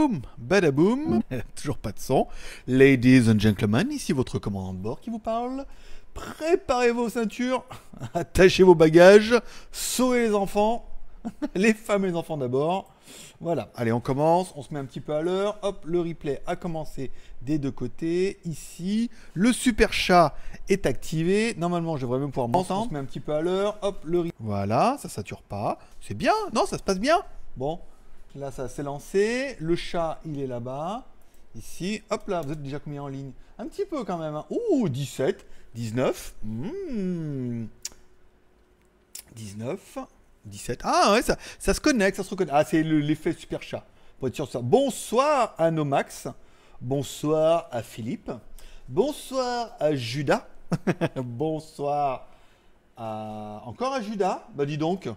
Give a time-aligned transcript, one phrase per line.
[0.00, 1.20] Boum, badaboum,
[1.54, 2.26] toujours pas de son.
[2.66, 5.66] Ladies and gentlemen, ici votre commandant de bord qui vous parle.
[6.14, 7.66] Préparez vos ceintures,
[8.14, 9.38] attachez vos bagages,
[9.70, 10.88] sauvez les enfants,
[11.54, 12.94] les femmes et les enfants d'abord.
[13.42, 15.58] Voilà, allez, on commence, on se met un petit peu à l'heure.
[15.60, 17.10] Hop, le replay a commencé
[17.42, 18.38] des deux côtés.
[18.46, 20.34] Ici, le super chat
[20.70, 21.54] est activé.
[21.58, 22.86] Normalement, je devrais même pouvoir m'entendre.
[22.86, 23.76] On se met un petit peu à l'heure.
[23.82, 24.32] Hop, le replay.
[24.40, 25.78] Voilà, ça sature pas.
[26.00, 27.18] C'est bien, non, ça se passe bien.
[27.58, 27.80] Bon,
[28.34, 29.56] là, ça s'est lancé.
[29.60, 31.06] Le chat, il est là-bas.
[31.56, 33.32] Ici, hop là, vous êtes déjà combien en ligne?
[33.58, 34.36] Un petit peu quand même.
[34.36, 34.46] Hein.
[34.50, 35.44] Ouh, 17,
[35.74, 36.34] 19.
[39.34, 39.98] 19.
[40.44, 40.80] 17.
[40.84, 41.36] Ah ouais, ça,
[41.74, 42.52] se connecte, ça se reconnaît.
[42.54, 43.84] Ah, c'est l'effet super chat.
[44.62, 46.28] Bonsoir à Nomax.
[46.80, 48.30] Bonsoir à Philippe.
[48.88, 50.46] Bonsoir à Judas.
[51.16, 52.28] Bonsoir
[52.96, 53.62] à...
[53.66, 54.46] Encore à Judas.
[54.54, 55.08] Bah dis donc.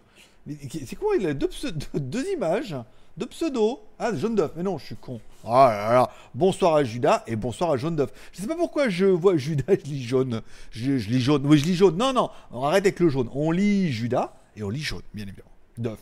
[0.48, 1.16] C'est quoi?
[1.16, 2.76] Il a deux images.
[3.16, 3.80] Deux pseudos.
[4.00, 4.52] Ah, jaune d'œuf.
[4.56, 5.22] Mais non, je suis con.
[5.46, 6.10] Ah là là.
[6.34, 8.10] Bonsoir à Judas et bonsoir à jaune d'œuf.
[8.32, 10.42] Je sais pas pourquoi je vois Judas, je lis jaune.
[10.72, 11.46] Je, lis jaune.
[11.46, 11.96] Oui, je lis jaune.
[11.96, 12.32] Non, non.
[12.52, 13.30] On arrête avec le jaune.
[13.36, 15.52] On lit Judas et on lit jaune, bien évidemment.
[15.78, 16.00] D'œuf,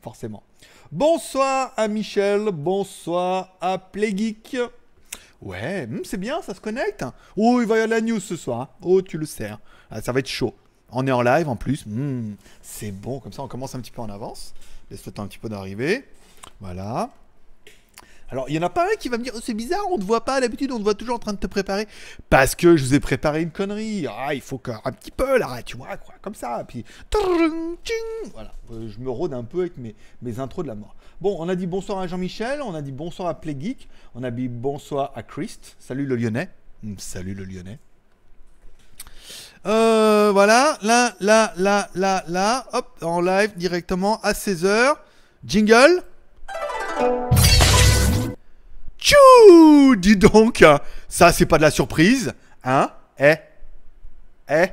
[0.00, 0.42] forcément.
[0.90, 4.56] Bonsoir à Michel, bonsoir à Playgeek.
[5.42, 7.04] Ouais, hmm, c'est bien, ça se connecte.
[7.36, 8.60] Oh, il va y avoir la news ce soir.
[8.60, 8.68] Hein.
[8.80, 9.50] Oh, tu le sais.
[9.90, 10.54] Ah, ça va être chaud.
[10.90, 11.84] On est en live en plus.
[11.84, 14.54] Hmm, c'est bon, comme ça on commence un petit peu en avance.
[14.90, 16.04] Laisse le un petit peu d'arriver.
[16.60, 17.10] Voilà.
[18.30, 19.98] Alors, il y en a pas un qui va me dire oh, c'est bizarre, on
[19.98, 21.86] ne voit pas d'habitude, on te voit toujours en train de te préparer.
[22.30, 24.06] Parce que je vous ai préparé une connerie.
[24.10, 26.64] Ah, il faut qu'un petit peu là, tu vois, quoi, comme ça.
[26.66, 26.84] Puis,
[28.32, 30.96] voilà, je me rôde un peu avec mes, mes intros de la mort.
[31.20, 34.30] Bon, on a dit bonsoir à Jean-Michel, on a dit bonsoir à Playgeek, on a
[34.30, 35.76] dit bonsoir à Christ.
[35.78, 36.48] Salut le Lyonnais.
[36.98, 37.78] Salut le Lyonnais.
[39.64, 44.96] Voilà, là, là, là, là, là, hop, en live directement à 16h.
[45.44, 46.02] Jingle.
[48.98, 50.64] Tchou Dis donc,
[51.08, 52.32] ça c'est pas de la surprise,
[52.64, 53.34] hein Eh
[54.50, 54.66] Eh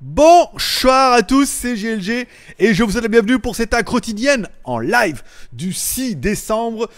[0.00, 4.78] Bonsoir à tous, c'est GLG et je vous souhaite la bienvenue pour cette quotidienne en
[4.78, 5.22] live
[5.52, 6.88] du 6 décembre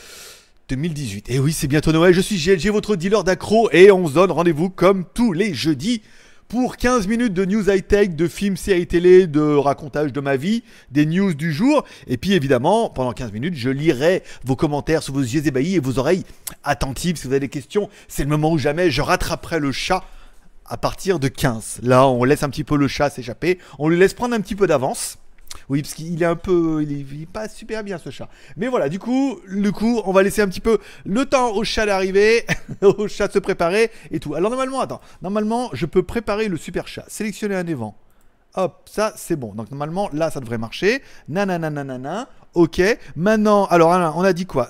[0.68, 1.30] 2018.
[1.30, 4.30] Et oui, c'est bientôt Noël, je suis GLG, votre dealer d'accro et on se donne
[4.30, 6.02] rendez-vous comme tous les jeudis
[6.50, 10.64] pour 15 minutes de news high-tech, de films, séries télé, de racontage de ma vie,
[10.90, 11.84] des news du jour.
[12.08, 15.78] Et puis évidemment, pendant 15 minutes, je lirai vos commentaires sous vos yeux ébahis et
[15.78, 16.24] vos oreilles
[16.64, 17.16] attentives.
[17.16, 20.02] Si vous avez des questions, c'est le moment où jamais je rattraperai le chat
[20.66, 21.82] à partir de 15.
[21.84, 23.60] Là, on laisse un petit peu le chat s'échapper.
[23.78, 25.18] On lui laisse prendre un petit peu d'avance.
[25.68, 26.82] Oui, parce qu'il est un peu.
[26.82, 28.28] Il est, pas super bien ce chat.
[28.56, 31.64] Mais voilà, du coup, le coup, on va laisser un petit peu le temps au
[31.64, 32.44] chat d'arriver,
[32.82, 34.34] au chat de se préparer et tout.
[34.34, 35.00] Alors, normalement, attends.
[35.22, 37.04] Normalement, je peux préparer le super chat.
[37.08, 37.96] Sélectionner un évent.
[38.54, 39.54] Hop, ça, c'est bon.
[39.54, 41.02] Donc, normalement, là, ça devrait marcher.
[41.28, 42.80] Nanana, Ok.
[43.14, 44.68] Maintenant, alors, on a dit quoi?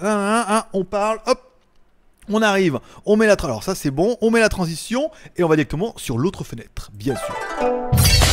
[0.72, 1.20] On parle.
[1.26, 1.46] Hop.
[2.32, 5.48] On arrive, on met la alors ça c'est bon, on met la transition et on
[5.48, 8.29] va directement sur l'autre fenêtre, bien sûr.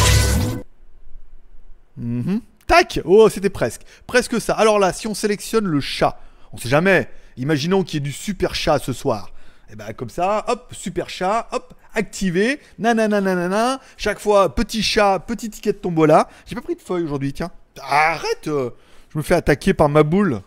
[1.97, 2.41] Mhm.
[2.67, 3.81] Tac Oh, c'était presque.
[4.05, 4.53] Presque ça.
[4.53, 6.19] Alors là, si on sélectionne le chat,
[6.51, 7.09] on sait jamais.
[7.37, 9.31] Imaginons qu'il y ait du super chat ce soir.
[9.69, 15.19] Et eh ben comme ça, hop, super chat, hop, activé, nanana, chaque fois, petit chat,
[15.19, 16.29] petit ticket de tombola.
[16.45, 17.51] J'ai pas pris de feuille aujourd'hui, tiens.
[17.81, 18.69] Arrête euh,
[19.11, 20.41] Je me fais attaquer par ma boule.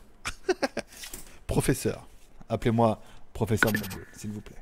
[1.47, 2.07] professeur.
[2.49, 3.01] Appelez-moi
[3.35, 4.57] professeur boule, s'il vous plaît.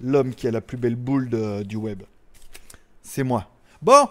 [0.00, 1.28] L'homme qui a la plus belle boule
[1.64, 2.04] du web.
[3.02, 3.50] C'est moi.
[3.82, 4.08] Bon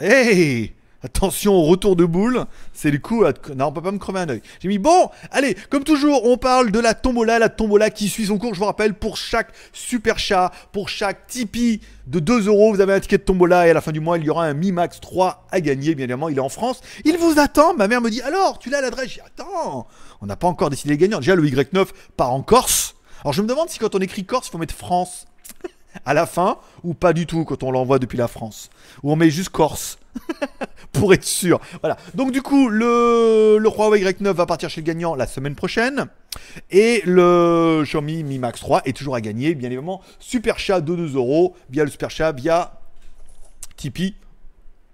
[0.00, 3.24] Hey Attention au retour de boule, c'est le coup.
[3.54, 4.42] Non, on peut pas me crever un oeil.
[4.60, 8.26] J'ai mis, bon, allez, comme toujours, on parle de la tombola, la tombola qui suit
[8.26, 12.74] son cours, je vous rappelle, pour chaque super chat, pour chaque Tipeee de 2 euros,
[12.74, 14.46] vous avez un ticket de tombola et à la fin du mois, il y aura
[14.46, 16.80] un Mi Max 3 à gagner, bien évidemment, il est en France.
[17.04, 19.10] Il vous attend, ma mère me dit, alors, tu l'as l'adresse?
[19.10, 19.86] J'ai attends,
[20.20, 21.20] on n'a pas encore décidé les gagnants.
[21.20, 22.96] Déjà, le Y9 part en Corse.
[23.22, 25.26] Alors je me demande si quand on écrit Corse, il faut mettre France
[26.04, 28.70] à la fin ou pas du tout quand on l'envoie depuis la France.
[29.02, 29.98] Ou on met juste Corse.
[30.92, 31.60] pour être sûr.
[31.80, 31.96] Voilà.
[32.14, 36.06] Donc du coup, le, le Huawei Y9 va partir chez le gagnant la semaine prochaine.
[36.70, 40.02] Et le Xiaomi Mi Max 3 est toujours à gagner, bien évidemment.
[40.18, 42.80] Super chat de 2 euros via le super chat, via
[43.76, 44.14] Tipeee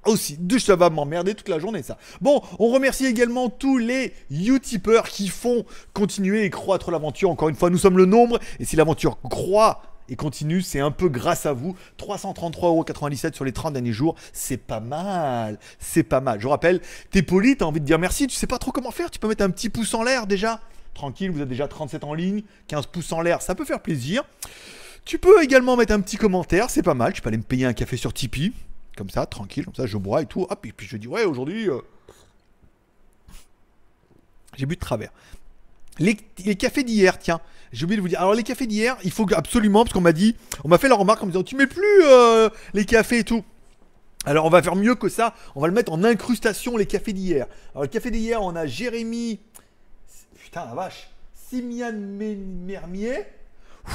[0.06, 0.38] aussi.
[0.58, 1.98] Ça va m'emmerder toute la journée, ça.
[2.20, 7.30] Bon, on remercie également tous les Utipeurs qui font continuer et croître l'aventure.
[7.30, 8.38] Encore une fois, nous sommes le nombre.
[8.60, 11.76] Et si l'aventure croît et continue, c'est un peu grâce à vous.
[11.98, 15.58] 333,97€ sur les 30 derniers jours, c'est pas mal.
[15.78, 16.40] C'est pas mal.
[16.40, 16.80] Je rappelle,
[17.10, 19.28] t'es poli, t'as envie de dire merci, tu sais pas trop comment faire, tu peux
[19.28, 20.60] mettre un petit pouce en l'air déjà.
[20.92, 24.22] Tranquille, vous êtes déjà 37 en ligne, 15 pouces en l'air, ça peut faire plaisir.
[25.04, 27.12] Tu peux également mettre un petit commentaire, c'est pas mal.
[27.12, 28.52] Tu peux aller me payer un café sur Tipeee,
[28.96, 30.46] comme ça, tranquille, comme ça, je bois et tout.
[30.48, 31.80] Hop, et puis je dis, ouais, aujourd'hui, euh,
[34.56, 35.10] j'ai bu de travers.
[35.98, 37.40] Les, les cafés d'hier, tiens,
[37.74, 38.20] j'ai oublié de vous dire.
[38.20, 40.94] Alors les cafés d'hier, il faut absolument, parce qu'on m'a dit, on m'a fait la
[40.94, 43.44] remarque en me disant, tu mets plus euh, les cafés et tout.
[44.24, 47.12] Alors on va faire mieux que ça, on va le mettre en incrustation les cafés
[47.12, 47.46] d'hier.
[47.72, 49.40] Alors le café d'hier, on a Jérémy,
[50.42, 53.26] putain la vache, Simian Mermier,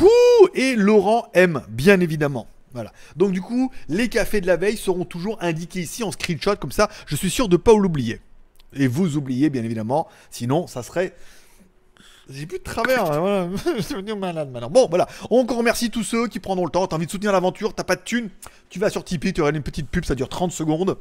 [0.02, 2.48] Ouh, et Laurent M, bien évidemment.
[2.74, 2.92] Voilà.
[3.16, 6.72] Donc du coup, les cafés de la veille seront toujours indiqués ici en screenshot comme
[6.72, 6.90] ça.
[7.08, 8.20] Je suis sûr de pas l'oublier.
[8.74, 10.08] Et vous oubliez bien évidemment.
[10.30, 11.16] Sinon, ça serait
[12.30, 13.50] j'ai plus de travers, hein, voilà.
[13.78, 14.70] je suis devenu malade maintenant.
[14.70, 15.08] Bon, voilà.
[15.30, 16.86] On encore remercie tous ceux qui prendront le temps.
[16.86, 18.30] T'as envie de soutenir l'aventure, t'as pas de thune.
[18.70, 20.98] Tu vas sur Tipeee, tu auras une petite pub, ça dure 30 secondes.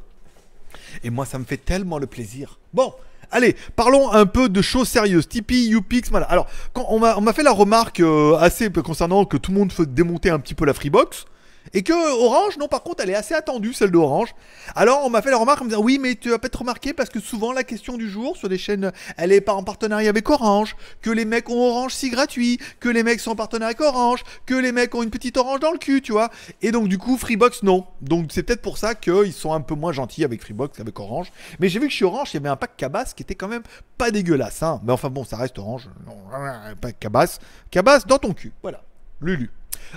[1.03, 2.59] Et moi, ça me fait tellement le plaisir.
[2.73, 2.93] Bon,
[3.31, 5.27] allez, parlons un peu de choses sérieuses.
[5.27, 6.25] Tipeee, Upix, voilà.
[6.27, 9.57] Alors, quand on m'a on m'a fait la remarque euh, assez concernant que tout le
[9.57, 11.25] monde fait démonter un petit peu la Freebox.
[11.73, 14.33] Et que Orange, non, par contre, elle est assez attendue, celle d'Orange.
[14.75, 16.93] Alors, on m'a fait la remarque en me disant, oui, mais tu vas peut-être remarquer
[16.93, 20.09] parce que souvent, la question du jour sur des chaînes, elle est pas en partenariat
[20.09, 23.75] avec Orange, que les mecs ont Orange si gratuit, que les mecs sont en partenariat
[23.77, 26.29] avec Orange, que les mecs ont une petite Orange dans le cul, tu vois.
[26.61, 27.85] Et donc, du coup, Freebox, non.
[28.01, 31.31] Donc, c'est peut-être pour ça qu'ils sont un peu moins gentils avec Freebox qu'avec Orange.
[31.59, 33.47] Mais j'ai vu que chez Orange, il y avait un pack Cabas qui était quand
[33.47, 33.63] même
[33.97, 34.81] pas dégueulasse, hein.
[34.83, 35.89] Mais enfin, bon, ça reste Orange.
[36.33, 37.39] Un pack Cabas.
[37.71, 38.53] Cabas dans ton cul.
[38.61, 38.81] Voilà.
[39.21, 39.51] Lulu.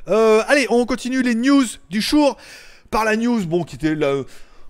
[0.08, 2.36] Euh, allez, on continue les news du jour.
[2.90, 4.22] Par la news, bon, qui était là.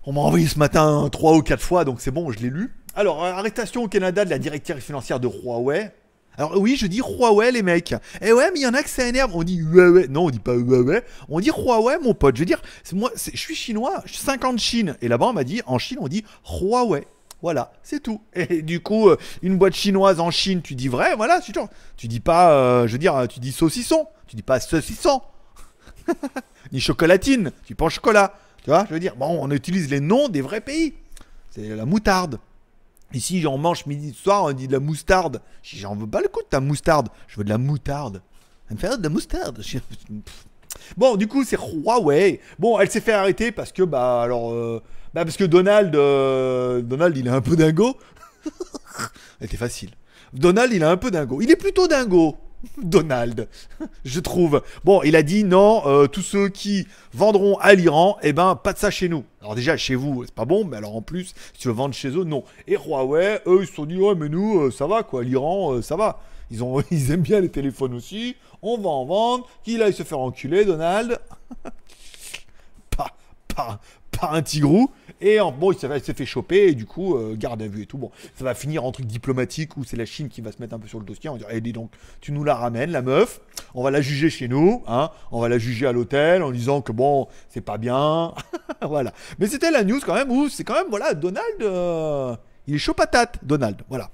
[0.05, 2.73] On m'a envoyé ce matin trois ou quatre fois, donc c'est bon, je l'ai lu.
[2.95, 5.91] Alors, arrestation au Canada de la directrice financière de Huawei.
[6.39, 7.95] Alors oui, je dis Huawei les mecs.
[8.23, 9.31] Eh ouais, mais il y en a que ça énerve.
[9.35, 10.09] On dit Huawei.
[10.09, 11.03] Non, on dit pas Huawei.
[11.29, 12.37] On dit Huawei, mon pote.
[12.37, 12.63] Je veux dire,
[12.93, 14.97] moi, je suis chinois, je suis 50 Chine.
[15.03, 17.07] Et là-bas, on m'a dit, en Chine, on dit Huawei.
[17.43, 18.21] Voilà, c'est tout.
[18.35, 21.41] Et du coup, euh, une boîte chinoise en Chine, tu dis vrai, voilà.
[21.97, 24.07] Tu dis pas, euh, je veux dire, tu dis saucisson.
[24.33, 25.21] Tu dis pas saucisson.
[26.73, 27.53] Ni chocolatine.
[27.65, 28.33] Tu dis pas chocolat.
[28.65, 30.95] Tu vois, je veux dire, bon, on utilise les noms des vrais pays.
[31.51, 32.39] C'est la moutarde.
[33.13, 35.43] Ici, on mange midi soir, on dit de la moustarde.
[35.63, 37.11] J'en veux pas le coup de ta moustarde.
[37.29, 38.23] Je veux de la moutarde.
[38.71, 39.63] Elle me fait de la moustarde.
[40.97, 42.41] Bon, du coup, c'est Huawei.
[42.59, 44.83] Bon, elle s'est fait arrêter parce que, bah, alors, euh,
[45.13, 47.99] bah, parce que Donald, euh, Donald, il est un peu dingo.
[49.41, 49.91] Elle était facile.
[50.33, 51.43] Donald, il est un peu dingo.
[51.43, 52.39] Il est plutôt dingo.
[52.79, 53.49] Donald,
[54.05, 54.63] je trouve.
[54.85, 58.73] Bon, il a dit non, euh, tous ceux qui vendront à l'Iran, eh ben, pas
[58.73, 59.25] de ça chez nous.
[59.41, 61.95] Alors déjà, chez vous, c'est pas bon, mais alors en plus, si tu veux vendre
[61.95, 62.45] chez eux, non.
[62.69, 65.25] Et Huawei, eux, ils se sont dit, ouais, mais nous, euh, ça va, quoi.
[65.25, 66.21] L'Iran, euh, ça va.
[66.51, 68.37] Ils, ont, ils aiment bien les téléphones aussi.
[68.63, 69.49] On va en vendre.
[69.65, 71.19] Qu'il aille se faire enculer, Donald?
[72.97, 73.17] par,
[73.55, 73.81] par,
[74.31, 74.91] un tigrou.
[75.21, 77.99] Et bon, il s'est fait- choper, et du coup, euh, garde à vue et tout.
[77.99, 80.75] Bon, ça va finir en truc diplomatique où c'est la Chine qui va se mettre
[80.75, 81.31] un peu sur le dossier.
[81.31, 81.91] On va dire, donc,
[82.21, 83.41] tu nous la ramènes, la meuf.
[83.75, 85.11] On va la juger chez nous, hein.
[85.31, 88.33] On va la juger à l'hôtel en disant que bon, c'est pas bien.
[88.83, 89.13] voilà.
[89.39, 92.37] Mais c'était la news quand même où c'est quand même, voilà, Donald, euh,
[92.67, 93.83] il est chaud patate, Donald.
[93.89, 94.11] Voilà.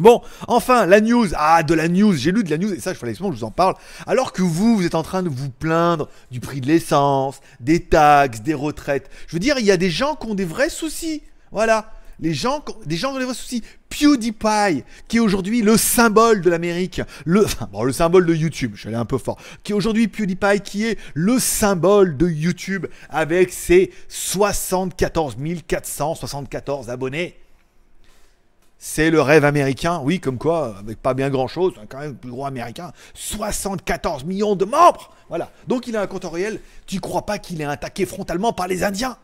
[0.00, 1.28] Bon, enfin, la news.
[1.36, 2.14] Ah, de la news.
[2.14, 3.74] J'ai lu de la news et ça, je fallait vous en parle.
[4.06, 7.80] Alors que vous, vous êtes en train de vous plaindre du prix de l'essence, des
[7.80, 9.10] taxes, des retraites.
[9.26, 11.22] Je veux dire, il y a des gens qui ont des vrais soucis.
[11.52, 11.92] Voilà.
[12.18, 13.62] Les gens, des gens qui ont des vrais soucis.
[13.88, 18.72] PewDiePie, qui est aujourd'hui le symbole de l'Amérique, le, enfin, bon, le symbole de YouTube,
[18.74, 22.28] je suis allé un peu fort, qui est aujourd'hui PewDiePie, qui est le symbole de
[22.28, 25.36] YouTube avec ses 74
[25.66, 27.39] 474 abonnés.
[28.82, 32.16] C'est le rêve américain, oui, comme quoi, avec pas bien grand chose, quand même le
[32.16, 35.50] plus gros américain, 74 millions de membres Voilà.
[35.68, 38.68] Donc il a un compte en réel, tu crois pas qu'il est attaqué frontalement par
[38.68, 39.18] les Indiens?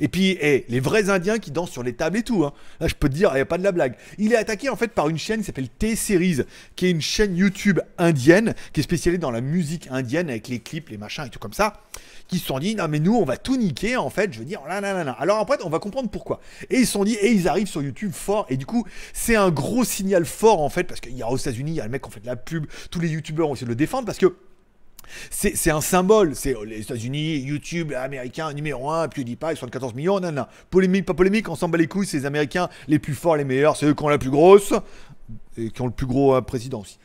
[0.00, 2.44] Et puis, eh, les vrais Indiens qui dansent sur les tables et tout.
[2.44, 2.52] hein.
[2.80, 3.94] Là, je peux te dire, il n'y a pas de la blague.
[4.18, 6.40] Il est attaqué en fait par une chaîne qui s'appelle T-Series,
[6.74, 10.58] qui est une chaîne YouTube indienne, qui est spécialisée dans la musique indienne avec les
[10.58, 11.82] clips, les machins et tout comme ça.
[12.26, 14.32] Qui se sont dit, non mais nous, on va tout niquer en fait.
[14.32, 15.12] Je veux dire, là, là, là, là.
[15.20, 16.40] Alors après, on va comprendre pourquoi.
[16.70, 18.46] Et ils se sont dit, et ils arrivent sur YouTube fort.
[18.48, 21.36] Et du coup, c'est un gros signal fort en fait, parce qu'il y a aux
[21.36, 22.66] États-Unis, il y a le mec qui en fait de la pub.
[22.90, 24.34] Tous les YouTubeurs ont essayé de le défendre parce que.
[25.30, 30.48] C'est un symbole, c'est euh, les États-Unis, YouTube, américain numéro 1, PewDiePie, 74 millions, nanana.
[30.70, 33.44] Polémique, pas polémique, on s'en bat les couilles, c'est les Américains les plus forts, les
[33.44, 34.72] meilleurs, c'est eux qui ont la plus grosse,
[35.56, 36.98] et qui ont le plus gros euh, président aussi.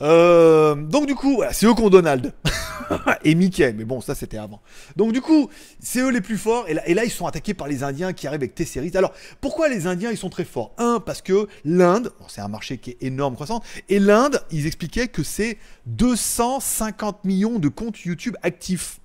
[0.00, 2.32] Euh, donc du coup, c'est eux qui ont Donald.
[3.24, 4.60] et Mickey, mais bon, ça c'était avant.
[4.96, 5.48] Donc du coup,
[5.80, 8.12] c'est eux les plus forts, et là, et là, ils sont attaqués par les Indiens
[8.12, 8.92] qui arrivent avec T-Series.
[8.94, 10.72] Alors, pourquoi les Indiens ils sont très forts?
[10.78, 15.08] Un, parce que l'Inde, c'est un marché qui est énorme, croissant, et l'Inde, ils expliquaient
[15.08, 19.00] que c'est 250 millions de comptes YouTube actifs.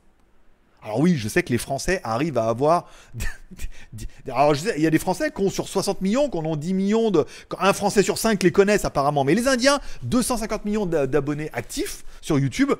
[0.83, 2.89] Alors oui, je sais que les Français arrivent à avoir...
[4.27, 6.45] Alors je sais, il y a des Français qui ont sur 60 millions, qui en
[6.45, 7.25] ont 10 millions de...
[7.59, 9.23] Un Français sur 5 les connaissent apparemment.
[9.23, 12.71] Mais les Indiens, 250 millions d'a- d'abonnés actifs sur YouTube.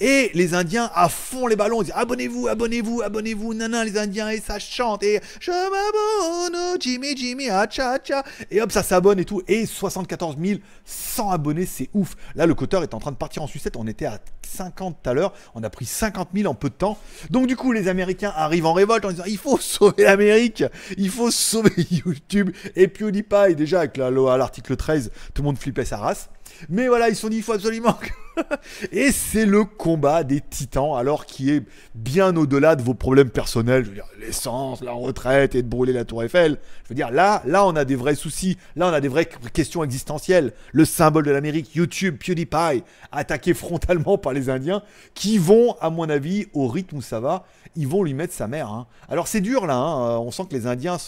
[0.00, 4.30] Et les Indiens à fond les ballons, ils disent abonnez-vous, abonnez-vous, abonnez-vous, nana, les Indiens,
[4.30, 8.22] et ça chante, et je m'abonne, Jimmy, Jimmy, ah, cha, cha.
[8.50, 9.42] Et hop, ça s'abonne et tout.
[9.46, 10.36] Et 74
[10.84, 12.16] 100 abonnés, c'est ouf.
[12.34, 13.76] Là, le coteur est en train de partir en sucette.
[13.76, 15.32] On était à 50 tout à l'heure.
[15.54, 16.98] On a pris 50 000 en peu de temps.
[17.30, 20.64] Donc, du coup, les Américains arrivent en révolte en disant il faut sauver l'Amérique,
[20.96, 22.50] il faut sauver YouTube.
[22.76, 26.28] Et PewDiePie, déjà, avec l'article 13, tout le monde flippait sa race.
[26.68, 27.98] Mais voilà, ils sont dit, il faut absolument
[28.92, 31.62] Et c'est le combat des titans, alors qui est
[31.94, 33.86] bien au-delà de vos problèmes personnels.
[34.18, 36.58] L'essence, la retraite et de brûler la tour Eiffel.
[36.84, 38.58] Je veux dire, là, là, on a des vrais soucis.
[38.76, 40.52] Là, on a des vraies questions existentielles.
[40.72, 42.82] Le symbole de l'Amérique, YouTube, PewDiePie,
[43.12, 44.82] attaqué frontalement par les Indiens,
[45.14, 47.44] qui vont, à mon avis, au rythme où ça va,
[47.76, 48.68] ils vont lui mettre sa mère.
[48.68, 48.86] Hein.
[49.08, 50.18] Alors c'est dur là, hein.
[50.18, 50.98] on sent que les Indiens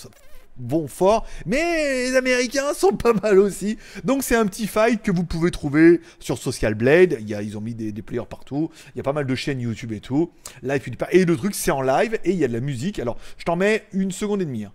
[0.59, 3.79] vont fort, mais les Américains sont pas mal aussi.
[4.05, 7.19] Donc c'est un petit fight que vous pouvez trouver sur Social Blade.
[7.21, 8.71] Il y a, ils ont mis des, players partout.
[8.95, 10.31] Il y a pas mal de chaînes YouTube et tout.
[10.63, 12.99] Live Et le truc c'est en live et il y a de la musique.
[12.99, 14.65] Alors je t'en mets une seconde et demie.
[14.65, 14.73] Hein.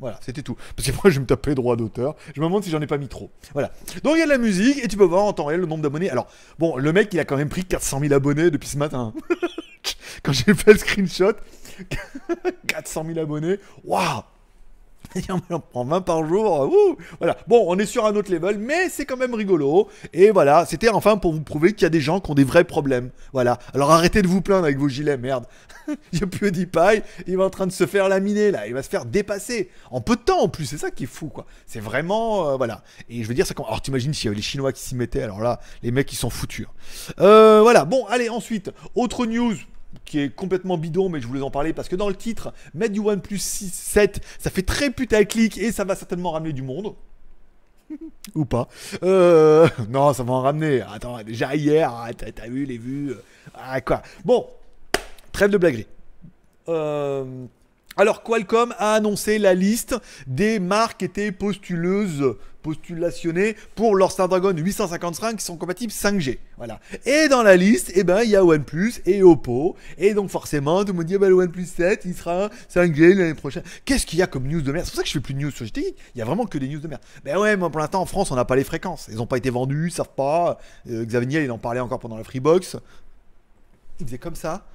[0.00, 0.56] Voilà, c'était tout.
[0.76, 2.16] Parce que moi, je vais me taper droit d'auteur.
[2.34, 3.30] Je me demande si j'en ai pas mis trop.
[3.52, 3.70] Voilà.
[4.02, 5.66] Donc, il y a de la musique et tu peux voir en temps réel le
[5.66, 6.08] nombre d'abonnés.
[6.08, 6.26] Alors,
[6.58, 9.12] bon, le mec, il a quand même pris 400 000 abonnés depuis ce matin.
[10.22, 11.34] quand j'ai fait le screenshot,
[12.66, 14.22] 400 000 abonnés, waouh
[15.14, 16.72] il en prend 20 par jour.
[17.18, 17.36] voilà.
[17.48, 19.88] Bon, on est sur un autre level, mais c'est quand même rigolo.
[20.12, 22.44] Et voilà, c'était enfin pour vous prouver qu'il y a des gens qui ont des
[22.44, 23.10] vrais problèmes.
[23.32, 23.58] Voilà.
[23.74, 25.46] Alors arrêtez de vous plaindre avec vos gilets, merde.
[25.88, 28.74] il n'y a plus PewDiePie, il va en train de se faire laminer là, il
[28.74, 29.70] va se faire dépasser.
[29.90, 31.46] En peu de temps en plus, c'est ça qui est fou quoi.
[31.66, 32.50] C'est vraiment.
[32.50, 32.82] Euh, voilà.
[33.08, 33.54] Et je veux dire, ça.
[33.56, 36.16] Alors t'imagines s'il y avait les Chinois qui s'y mettaient, alors là, les mecs ils
[36.16, 36.66] sont foutus.
[36.66, 37.12] Hein.
[37.20, 37.84] Euh, voilà.
[37.84, 39.56] Bon, allez, ensuite, autre news
[40.04, 42.92] qui est complètement bidon, mais je voulais en parler parce que dans le titre, mettre
[42.92, 46.94] du OnePlus 6, 7, ça fait très putaclic et ça va certainement ramener du monde.
[48.34, 48.68] Ou pas.
[49.02, 50.82] Euh, non, ça va en ramener.
[50.82, 53.14] Attends, déjà hier, ah, t'as vu les vues.
[53.54, 54.02] Ah, quoi.
[54.24, 54.46] Bon,
[55.32, 55.86] trêve de blaguerie.
[56.68, 57.24] Euh,
[57.96, 64.52] alors Qualcomm a annoncé la liste des marques qui étaient postuleuses, postulationnées pour leur Snapdragon
[64.52, 66.38] 855 qui sont compatibles 5G.
[66.56, 66.80] Voilà.
[67.06, 69.76] Et dans la liste, eh ben, il y a OnePlus et Oppo.
[69.98, 73.34] Et donc forcément, tout le monde dit, bah, le OnePlus 7, il sera 5G l'année
[73.34, 73.62] prochaine.
[73.84, 74.84] Qu'est-ce qu'il y a comme news de merde?
[74.84, 75.94] C'est pour ça que je fais plus de news sur GTI.
[76.14, 77.02] Il y a vraiment que des news de merde.
[77.24, 79.08] Ben ouais, moi pour l'instant en France, on n'a pas les fréquences.
[79.10, 80.58] Ils n'ont pas été vendus, ils savent pas.
[80.88, 82.76] Euh, Xavier, il en parlait encore pendant la Freebox.
[84.00, 84.66] Il faisait comme ça.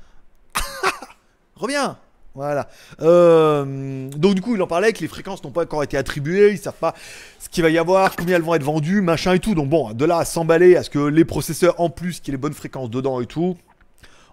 [1.55, 1.97] Reviens
[2.35, 2.67] voilà.
[3.01, 6.51] Euh, donc du coup, il en parlait que les fréquences n'ont pas encore été attribuées,
[6.51, 6.93] ils savent pas
[7.39, 9.55] ce qu'il va y avoir, combien elles vont être vendues, machin et tout.
[9.55, 12.31] Donc bon, de là à s'emballer à ce que les processeurs en plus, qu'il y
[12.31, 13.57] ait les bonnes fréquences dedans et tout,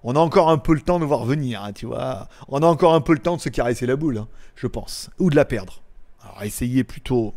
[0.02, 2.28] on a encore un peu le temps de voir venir, hein, tu vois.
[2.48, 5.08] On a encore un peu le temps de se caresser la boule, hein, je pense,
[5.20, 5.80] ou de la perdre.
[6.22, 7.34] Alors essayez plutôt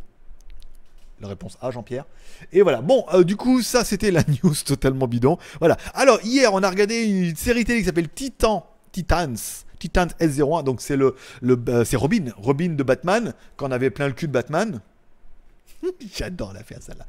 [1.22, 2.06] la réponse A, Jean-Pierre.
[2.52, 2.82] Et voilà.
[2.82, 5.38] Bon, euh, du coup, ça, c'était la news totalement bidon.
[5.60, 5.78] Voilà.
[5.94, 9.65] Alors, hier, on a regardé une série télé qui s'appelle Titan, Titans.
[9.90, 13.90] Titan S01, donc c'est le, le euh, c'est Robin, Robin de Batman, quand on avait
[13.90, 14.82] plein le cul de Batman.
[16.16, 17.06] J'adore la faire celle-là.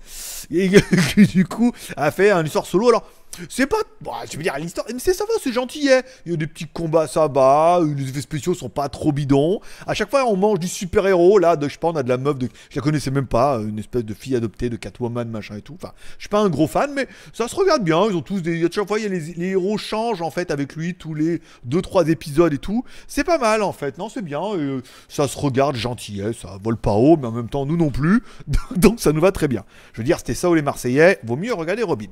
[0.50, 0.68] Et
[1.26, 2.88] du coup, a fait un histoire solo.
[2.88, 3.10] Alors,
[3.48, 3.76] c'est pas.
[4.00, 4.86] Bon, je veux dire, l'histoire.
[4.92, 5.90] Mais ça va, c'est gentil.
[5.90, 6.02] Hein.
[6.24, 7.80] Il y a des petits combats, ça va.
[7.84, 9.60] Les effets spéciaux sont pas trop bidons.
[9.86, 11.38] À chaque fois, on mange du super-héros.
[11.38, 12.48] Là, je sais pas, on a de la meuf de.
[12.70, 13.60] Je la connaissais même pas.
[13.60, 15.74] Une espèce de fille adoptée de Catwoman, machin et tout.
[15.74, 18.06] Enfin, je suis pas un gros fan, mais ça se regarde bien.
[18.08, 18.64] Ils ont tous des.
[18.64, 21.14] À chaque fois, il y a les, les héros changent en fait avec lui tous
[21.14, 22.84] les 2-3 épisodes et tout.
[23.06, 23.98] C'est pas mal en fait.
[23.98, 24.42] Non, c'est bien.
[24.54, 26.22] Euh, ça se regarde gentil.
[26.22, 26.32] Hein.
[26.40, 28.22] Ça vole pas haut, mais en même temps, nous non plus.
[28.76, 29.64] Donc, ça nous va très bien.
[29.92, 31.18] Je veux dire, c'était ça ou les Marseillais.
[31.24, 32.08] Vaut mieux regarder Robin.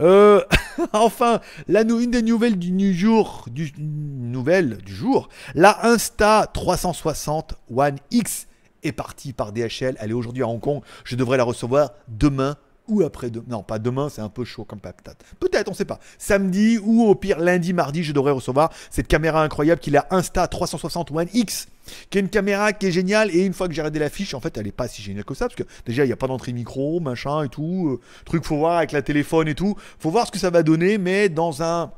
[0.00, 0.42] Euh.
[0.92, 8.46] enfin, la une des nouvelles du nouvelle du jour, la Insta 360 One X
[8.82, 9.96] est partie par DHL.
[9.98, 10.82] Elle est aujourd'hui à Hong Kong.
[11.04, 12.56] Je devrais la recevoir demain
[12.88, 13.44] ou après-demain.
[13.48, 15.22] Non, pas demain, c'est un peu chaud comme patate.
[15.40, 15.98] Peut-être, on sait pas.
[16.18, 20.06] Samedi ou au pire lundi, mardi, je devrais recevoir cette caméra incroyable qui est la
[20.10, 21.68] Insta 360 One X
[22.10, 24.34] qui est une caméra qui est géniale et une fois que j'ai regardé la fiche
[24.34, 26.16] en fait elle est pas si géniale que ça parce que déjà il n'y a
[26.16, 29.74] pas d'entrée micro machin et tout euh, truc faut voir avec la téléphone et tout
[29.98, 31.90] faut voir ce que ça va donner mais dans un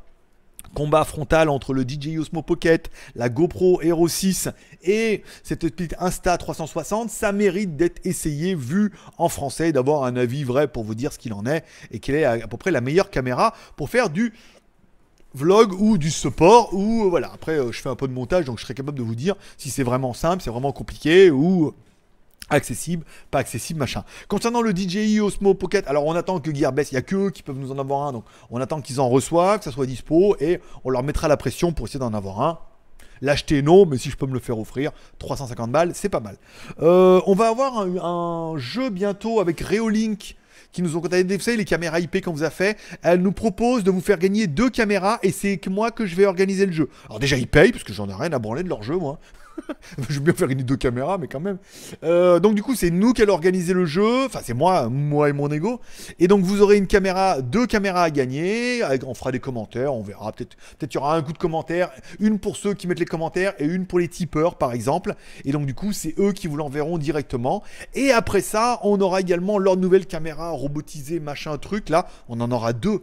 [0.74, 4.48] combat frontal entre le DJI Osmo Pocket, la GoPro Hero 6
[4.82, 10.44] et cette petite Insta 360, ça mérite d'être essayé, vu en français, d'avoir un avis
[10.44, 12.80] vrai pour vous dire ce qu'il en est et quelle est à peu près la
[12.80, 14.32] meilleure caméra pour faire du
[15.34, 17.30] vlog ou du support ou voilà.
[17.32, 19.36] Après euh, je fais un peu de montage donc je serai capable de vous dire
[19.56, 21.74] si c'est vraiment simple c'est vraiment compliqué ou
[22.50, 24.04] accessible, pas accessible, machin.
[24.28, 27.30] Concernant le DJI Osmo Pocket, alors on attend que Gearbest, il n'y a que eux
[27.30, 29.86] qui peuvent nous en avoir un, donc on attend qu'ils en reçoivent, que ça soit
[29.86, 32.58] dispo, et on leur mettra la pression pour essayer d'en avoir un.
[33.22, 36.36] L'acheter, non, mais si je peux me le faire offrir, 350 balles, c'est pas mal.
[36.80, 40.36] Euh, on va avoir un, jeu bientôt avec Reolink
[40.72, 41.36] qui nous ont contacté.
[41.36, 44.18] Vous savez, les caméras IP qu'on vous a fait, elle nous propose de vous faire
[44.18, 46.88] gagner deux caméras et c'est moi que je vais organiser le jeu.
[47.06, 49.18] Alors déjà, ils payent parce que j'en ai rien à branler de leur jeu, moi.
[50.08, 51.58] je veux bien faire une deux caméras, mais quand même.
[52.04, 54.26] Euh, donc du coup, c'est nous qui allons organiser le jeu.
[54.26, 55.80] Enfin, c'est moi, moi et mon ego.
[56.18, 58.82] Et donc vous aurez une caméra, deux caméras à gagner.
[59.06, 60.32] On fera des commentaires, on verra.
[60.32, 63.54] Peut-être, peut-être y aura un coup de commentaire, une pour ceux qui mettent les commentaires
[63.58, 65.14] et une pour les tipeurs, par exemple.
[65.44, 67.62] Et donc du coup, c'est eux qui vous l'enverront directement.
[67.94, 71.88] Et après ça, on aura également leur nouvelle caméra robotisée, machin truc.
[71.88, 73.00] Là, on en aura deux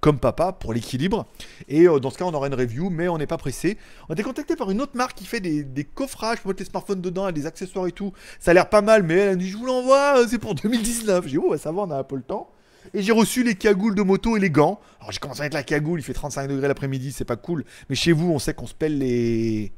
[0.00, 1.26] comme papa pour l'équilibre.
[1.68, 3.78] Et euh, dans ce cas, on aura une review, mais on n'est pas pressé.
[4.08, 7.00] On été contacté par une autre marque qui fait des, coffrages pour mettre les smartphones
[7.00, 8.12] dedans, des accessoires et tout.
[8.40, 10.54] Ça a l'air pas mal, mais elle a dit Je vous l'envoie, euh, c'est pour
[10.62, 11.24] 2019.
[11.24, 12.50] J'ai dit Oh, ça va, on a un peu le temps.
[12.94, 14.80] Et j'ai reçu les cagoules de moto et les gants.
[15.00, 17.64] Alors j'ai commencé avec la cagoule, il fait 35 degrés l'après-midi, c'est pas cool.
[17.90, 19.72] Mais chez vous, on sait qu'on se pèle les.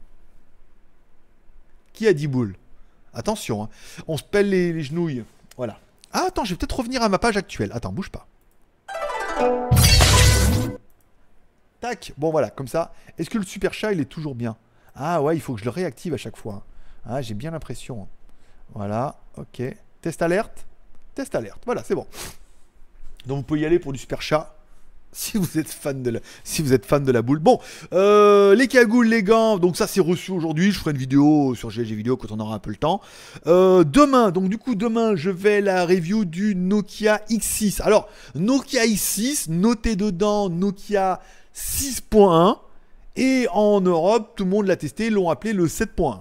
[1.92, 2.56] Qui a dit boule
[3.12, 3.68] Attention, hein.
[4.06, 5.24] on se pèle les, les genouilles.
[5.56, 5.80] Voilà.
[6.12, 7.70] Ah, attends, je vais peut-être revenir à ma page actuelle.
[7.72, 8.28] Attends, bouge pas.
[11.80, 12.92] Tac Bon voilà, comme ça.
[13.18, 14.56] Est-ce que le super chat, il est toujours bien?
[14.94, 16.64] Ah ouais, il faut que je le réactive à chaque fois.
[17.06, 18.08] Ah, j'ai bien l'impression.
[18.74, 19.62] Voilà, ok.
[20.00, 20.66] Test alerte
[21.14, 22.06] Test alerte, voilà, c'est bon.
[23.26, 24.56] Donc vous pouvez y aller pour du super chat.
[25.12, 27.40] Si vous êtes fan de la, si vous êtes fan de la boule.
[27.40, 27.58] Bon,
[27.92, 30.70] euh, les cagoules, les gants, donc ça c'est reçu aujourd'hui.
[30.70, 33.00] Je ferai une vidéo sur GG Vidéo quand on aura un peu le temps.
[33.48, 37.82] Euh, demain, donc du coup demain, je vais la review du Nokia X6.
[37.82, 41.18] Alors, Nokia X6, notez dedans Nokia
[41.54, 42.58] 6.1
[43.16, 46.20] et en Europe, tout le monde l'a testé, l'ont appelé le 7.1.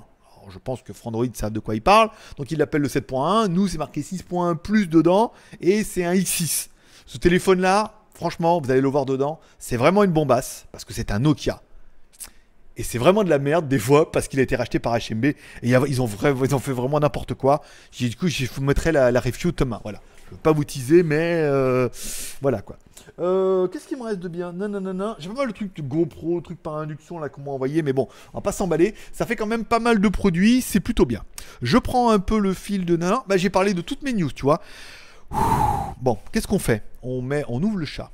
[0.50, 3.48] Je pense que Frandroid sait de quoi il parle, donc il l'appelle le 7.1.
[3.48, 5.32] Nous, c'est marqué 6.1 plus dedans
[5.62, 6.70] et c'est un X6.
[7.06, 11.12] Ce téléphone-là, franchement, vous allez le voir dedans, c'est vraiment une bombasse parce que c'est
[11.12, 11.62] un Nokia.
[12.78, 15.26] Et c'est vraiment de la merde des fois parce qu'il a été racheté par HMB
[15.26, 17.62] et ils ont, ils ont fait vraiment n'importe quoi.
[17.98, 19.82] Du coup, je vous mettrai la, la review demain.
[19.84, 20.02] Voilà.
[20.30, 21.90] Je veux pas vous teaser, mais euh,
[22.42, 22.78] voilà quoi.
[23.20, 24.54] Euh, qu'est-ce qui me reste de bien?
[24.54, 25.16] Non, non, non, non.
[25.20, 27.94] J'ai pas mal le truc de GoPro, truc par induction là qu'on m'a envoyé, mais
[27.94, 28.96] bon, on va pas s'emballer.
[29.12, 31.24] Ça fait quand même pas mal de produits, c'est plutôt bien.
[31.62, 33.24] Je prends un peu le fil de nain.
[33.28, 34.62] Bah, j'ai parlé de toutes mes news, tu vois.
[36.02, 36.84] Bon, qu'est-ce qu'on fait?
[37.04, 38.12] On met, on ouvre le chat.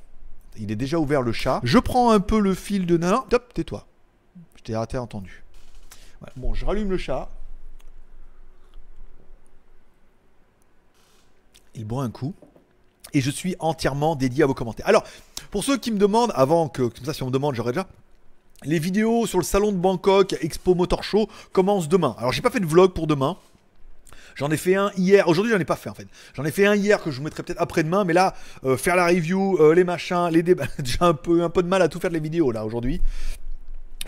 [0.57, 1.59] Il est déjà ouvert le chat.
[1.63, 3.25] Je prends un peu le fil de nain.
[3.29, 3.85] Top, tais-toi.
[4.55, 5.43] Je t'ai raté entendu.
[6.37, 7.29] Bon, je rallume le chat.
[11.75, 12.33] Il boit un coup
[13.15, 14.87] et je suis entièrement dédié à vos commentaires.
[14.87, 15.03] Alors,
[15.49, 17.87] pour ceux qui me demandent, avant que, comme ça, si on me demande, j'aurais déjà.
[18.63, 22.15] Les vidéos sur le salon de Bangkok, Expo Motor Show, commencent demain.
[22.19, 23.37] Alors, j'ai pas fait de vlog pour demain.
[24.35, 25.29] J'en ai fait un hier.
[25.29, 26.07] Aujourd'hui, j'en ai pas fait en fait.
[26.33, 28.03] J'en ai fait un hier que je vous mettrai peut-être après-demain.
[28.03, 28.33] Mais là,
[28.65, 30.65] euh, faire la review, euh, les machins, les débats.
[30.83, 32.99] J'ai un peu, un peu de mal à tout faire les vidéos là aujourd'hui.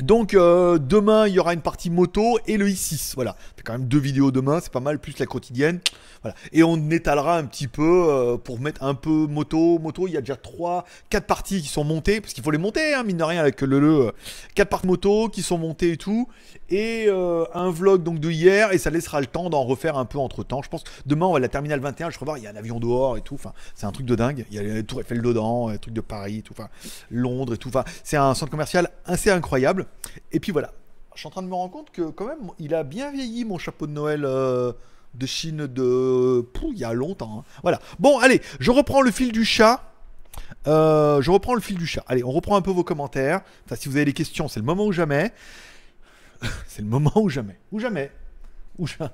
[0.02, 3.36] Donc euh, demain il y aura une partie moto et le i6 voilà.
[3.56, 5.80] Fait quand même deux vidéos demain c'est pas mal plus la quotidienne.
[6.22, 6.36] Voilà.
[6.52, 10.08] Et on étalera un petit peu euh, pour mettre un peu moto moto.
[10.08, 12.94] Il y a déjà trois quatre parties qui sont montées parce qu'il faut les monter
[12.94, 14.12] hein, mine de rien avec le le
[14.56, 16.28] quatre parties moto qui sont montées et tout
[16.70, 20.06] et euh, un vlog donc de hier et ça laissera le temps d'en refaire un
[20.06, 22.48] peu entre temps je pense demain on va la terminale 21 je voir il y
[22.48, 24.64] a un avion dehors et tout enfin c'est un truc de dingue il y a
[24.64, 26.70] les tours Eiffel dedans les trucs de Paris tout enfin
[27.10, 29.86] Londres et tout enfin c'est un centre commercial assez incroyable
[30.32, 30.72] et puis voilà.
[31.16, 33.44] Je suis en train de me rendre compte que quand même, il a bien vieilli
[33.44, 34.72] mon chapeau de Noël euh,
[35.16, 36.46] de Chine de...
[36.72, 37.40] il y a longtemps.
[37.40, 37.44] Hein.
[37.64, 37.80] Voilà.
[38.00, 39.82] Bon, allez, je reprends le fil du chat.
[40.68, 42.04] Euh, je reprends le fil du chat.
[42.08, 43.42] Allez, on reprend un peu vos commentaires.
[43.66, 45.34] Enfin, si vous avez des questions, c'est le moment ou jamais.
[46.68, 47.60] c'est le moment ou jamais.
[47.72, 48.12] Ou jamais.
[48.78, 49.10] Ou jamais.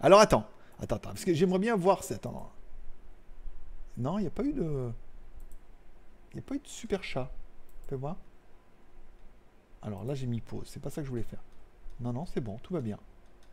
[0.00, 0.46] Alors attends.
[0.80, 1.10] Attends, attends.
[1.10, 2.14] Parce que j'aimerais bien voir ça.
[2.14, 2.52] Attends.
[3.96, 4.90] Non, il n'y a pas eu de.
[6.32, 7.30] Il n'y a pas eu de super chat.
[7.88, 8.16] Fais voir.
[9.82, 10.66] Alors là, j'ai mis pause.
[10.66, 11.42] C'est pas ça que je voulais faire.
[12.00, 12.98] Non, non, c'est bon, tout va bien.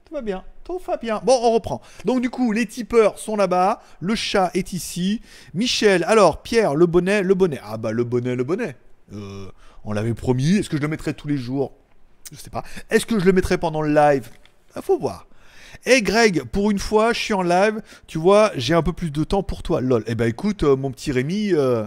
[0.06, 1.20] Tout va bien, tout va bien.
[1.24, 1.82] Bon, on reprend.
[2.06, 3.82] Donc du coup, les tipeurs sont là-bas.
[4.00, 5.22] Le chat est ici.
[5.56, 7.60] Michel, alors Pierre, le bonnet, le bonnet.
[7.64, 8.76] Ah bah le bonnet, le bonnet.
[9.14, 9.50] Euh,
[9.84, 10.58] on l'avait promis.
[10.58, 11.74] Est-ce que je le mettrai tous les jours?
[12.32, 12.64] Je sais pas.
[12.90, 14.30] Est-ce que je le mettrai pendant le live?
[14.76, 15.28] Il faut voir.
[15.86, 17.82] Et Greg, pour une fois, je suis en live.
[18.08, 19.82] Tu vois, j'ai un peu plus de temps pour toi.
[19.82, 20.04] Lol.
[20.08, 21.86] Eh ben écoute, euh, mon petit Rémi, euh,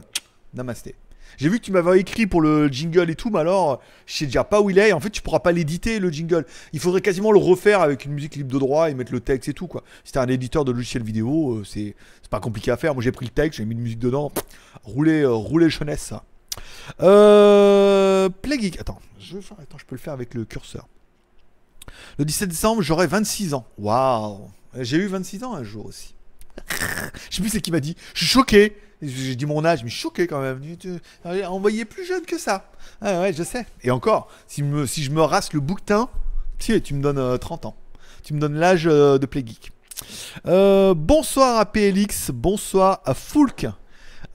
[0.55, 0.94] namasté.
[1.37, 4.24] J'ai vu que tu m'avais écrit pour le jingle et tout, mais alors, je sais
[4.27, 4.92] déjà pas où il est.
[4.92, 6.44] En fait, tu pourras pas l'éditer, le jingle.
[6.72, 9.48] Il faudrait quasiment le refaire avec une musique libre de droit et mettre le texte
[9.48, 9.85] et tout, quoi.
[10.05, 11.94] Si t'es un éditeur de logiciel vidéo, euh, c'est
[12.29, 12.94] pas compliqué à faire.
[12.94, 14.33] Moi, j'ai pris le texte, j'ai mis une musique dedans.
[14.83, 16.24] Rouler, euh, rouler jeunesse, ça.
[17.01, 18.29] Euh.
[18.79, 20.88] Attends je, attends, je peux le faire avec le curseur.
[22.18, 23.66] Le 17 décembre, j'aurai 26 ans.
[23.79, 24.51] Waouh!
[24.79, 26.14] J'ai eu 26 ans un jour aussi.
[27.31, 27.97] je sais plus c'est qui m'a dit.
[28.14, 28.77] Je suis choqué.
[29.01, 30.61] J'ai dit mon âge, mais choqué quand même.
[31.47, 32.71] Envoyé plus jeune que ça.
[33.01, 33.64] Ah ouais, je sais.
[33.83, 36.09] Et encore, si, je me rasse le bouquetin,
[36.59, 37.77] tu, tu me donnes 30 euh, ans.
[38.25, 39.73] Tu me donnes l'âge euh, de Playgeek.
[40.47, 43.66] Euh, bonsoir à PLX, bonsoir à Foulk.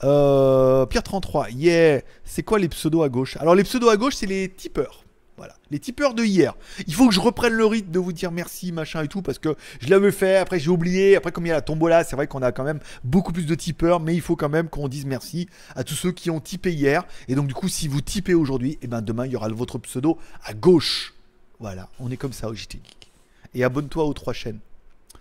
[0.04, 2.02] Euh, Pierre 33, yeah.
[2.24, 3.38] C'est quoi les pseudos à gauche?
[3.38, 5.04] Alors les pseudos à gauche, c'est les tipeurs.
[5.38, 6.56] Voilà, les tipeurs de hier.
[6.86, 9.40] Il faut que je reprenne le rythme de vous dire merci, machin et tout, parce
[9.40, 12.16] que je l'avais fait, après j'ai oublié, après comme il y a la tombola, c'est
[12.16, 14.88] vrai qu'on a quand même beaucoup plus de tipeurs, mais il faut quand même qu'on
[14.88, 17.04] dise merci à tous ceux qui ont typé hier.
[17.28, 19.50] Et donc du coup, si vous typez aujourd'hui, et eh ben demain, il y aura
[19.50, 21.16] votre pseudo à gauche.
[21.60, 23.12] Voilà, on est comme ça au JT Geek.
[23.56, 24.60] Et abonne-toi aux trois chaînes.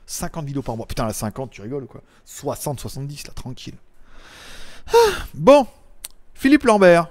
[0.07, 0.87] 50 vidéos par mois.
[0.87, 2.03] Putain, la 50, tu rigoles quoi?
[2.27, 3.77] 60, 70, là, tranquille.
[4.89, 5.67] Ah, bon,
[6.35, 7.09] Philippe Lambert.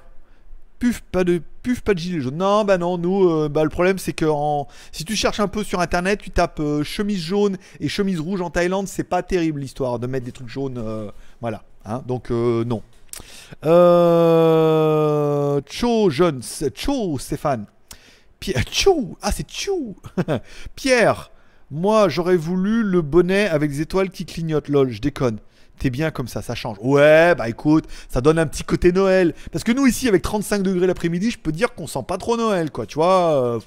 [0.80, 2.38] Puf, pas de puf, pas de gilet jaune.
[2.38, 4.26] Non, bah non, nous, euh, bah, le problème c'est que
[4.92, 8.42] si tu cherches un peu sur internet, tu tapes euh, chemise jaune et chemise rouge
[8.42, 10.78] en Thaïlande, c'est pas terrible l'histoire de mettre des trucs jaunes.
[10.78, 12.82] Euh, voilà, hein, donc non.
[15.70, 16.42] Cho jeune,
[16.76, 17.66] Cho Stéphane.
[18.40, 19.96] Pierre, Cho, ah c'est Cho.
[20.76, 21.30] Pierre,
[21.70, 25.38] moi j'aurais voulu le bonnet avec des étoiles qui clignotent, lol, je déconne
[25.82, 26.78] t'es bien comme ça, ça change.
[26.80, 29.34] Ouais, bah écoute, ça donne un petit côté Noël.
[29.52, 32.38] Parce que nous ici, avec 35 degrés l'après-midi, je peux dire qu'on sent pas trop
[32.38, 33.56] Noël, quoi, tu vois.
[33.56, 33.60] Euh,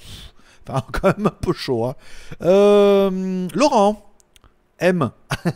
[0.68, 1.84] enfin, quand même un peu chaud.
[1.84, 1.96] Hein.
[2.42, 4.10] Euh, Laurent.
[4.80, 5.10] M,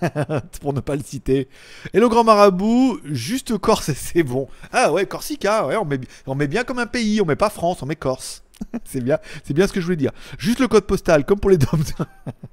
[0.61, 1.49] pour ne pas le citer.
[1.93, 4.49] Et le grand marabout, juste Corse, c'est bon.
[4.73, 7.51] Ah ouais, Corsica, ouais, on met, on met bien comme un pays, on met pas
[7.51, 8.45] France, on met Corse.
[8.85, 10.13] c'est bien, c'est bien ce que je voulais dire.
[10.39, 11.83] Juste le code postal, comme pour les DOM.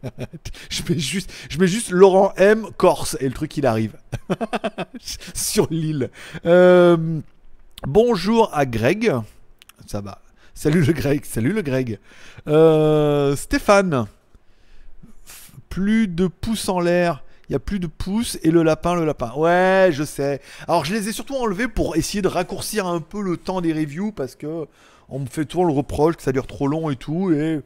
[0.69, 3.95] je mets juste, je mets juste Laurent M Corse et le truc il arrive
[5.33, 6.09] sur l'île.
[6.45, 7.19] Euh,
[7.87, 9.13] bonjour à Greg,
[9.85, 10.21] ça va.
[10.53, 11.99] Salut le Greg, salut le Greg.
[12.47, 14.07] Euh, Stéphane,
[15.69, 17.23] plus de pouces en l'air.
[17.47, 19.31] Il y a plus de pouces et le lapin, le lapin.
[19.35, 20.41] Ouais, je sais.
[20.67, 23.71] Alors je les ai surtout enlevés pour essayer de raccourcir un peu le temps des
[23.71, 24.65] reviews parce que
[25.09, 27.31] on me fait toujours le reproche que ça dure trop long et tout.
[27.31, 27.61] Et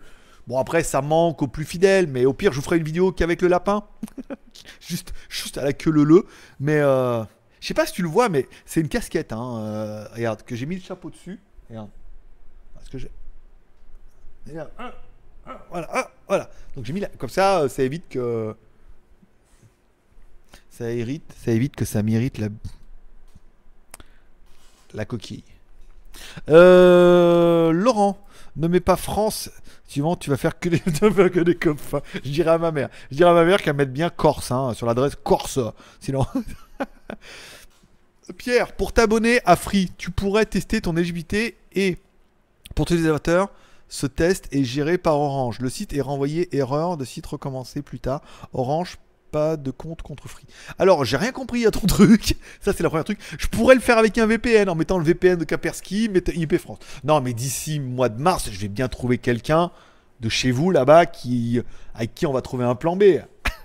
[0.47, 3.12] bon, après, ça manque aux plus fidèles, mais au pire, je vous ferai une vidéo
[3.12, 3.84] qu'avec le lapin.
[4.82, 6.25] juste, juste à la queue le le.
[6.60, 7.23] Mais euh,
[7.60, 9.32] je sais pas si tu le vois, mais c'est une casquette.
[9.32, 9.58] Hein.
[9.60, 11.39] Euh, regarde, que j'ai mis le chapeau dessus.
[11.69, 11.89] Regarde.
[12.73, 13.12] Parce que j'ai.
[15.69, 16.49] Voilà, voilà.
[16.75, 18.56] Donc j'ai mis comme ça, ça évite que
[20.69, 22.47] ça évite, ça évite que ça mérite la
[24.93, 25.43] la coquille.
[26.50, 28.18] Euh, Laurent,
[28.56, 29.50] ne mets pas France.
[29.88, 30.80] Suivant, tu vas faire que des,
[31.56, 32.02] copains.
[32.14, 32.90] Je dirais à ma mère.
[33.10, 35.60] Je dirais à ma mère qu'elle mette bien Corse hein, sur l'adresse Corse.
[36.00, 36.26] Sinon.
[38.38, 41.98] Pierre, pour t'abonner à Free, tu pourrais tester ton éligibilité et
[42.76, 43.50] pour tous les avatars,
[43.88, 45.60] ce test est géré par Orange.
[45.60, 48.22] Le site est renvoyé erreur de site recommencé plus tard.
[48.54, 49.00] Orange
[49.32, 50.46] pas de compte contre Free.
[50.78, 52.36] Alors, j'ai rien compris à ton truc.
[52.62, 53.20] Ça, c'est la première truc.
[53.38, 56.80] Je pourrais le faire avec un VPN en mettant le VPN de Kaspersky, IP France.
[57.04, 59.72] Non, mais d'ici mois de mars, je vais bien trouver quelqu'un
[60.20, 61.62] de chez vous là-bas qui,
[61.94, 63.04] avec qui on va trouver un plan B.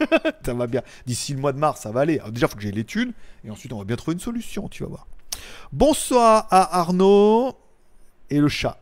[0.44, 0.82] ça va bien.
[1.06, 2.20] D'ici le mois de mars, ça va aller.
[2.30, 3.12] déjà, il faut que j'ai les thunes.
[3.44, 5.06] Et ensuite, on va bien trouver une solution, tu vas voir.
[5.72, 7.56] Bonsoir à Arnaud
[8.30, 8.78] et le chat.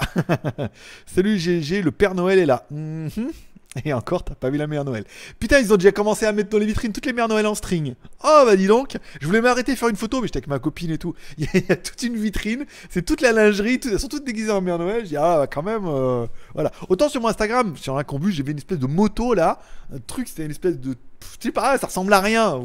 [1.06, 2.66] Salut GG, le Père Noël est là.
[2.70, 3.30] Mhm.
[3.84, 5.04] Et encore, t'as pas vu la mère Noël.
[5.38, 7.54] Putain, ils ont déjà commencé à mettre dans les vitrines toutes les mères Noël en
[7.54, 7.94] string.
[8.24, 10.90] Oh bah dis donc, je voulais m'arrêter faire une photo, mais j'étais avec ma copine
[10.90, 11.14] et tout.
[11.38, 14.60] Il y, a, toute une vitrine, c'est toute la lingerie, elles sont toutes déguisées en
[14.60, 15.04] mère Noël.
[15.04, 16.70] Je dis ah quand même, euh, voilà.
[16.88, 19.60] Autant sur mon Instagram, sur un j'ai vu une espèce de moto là,
[19.92, 20.94] un truc, c'était une espèce de,
[21.38, 22.60] je sais pas, ça ressemble à rien.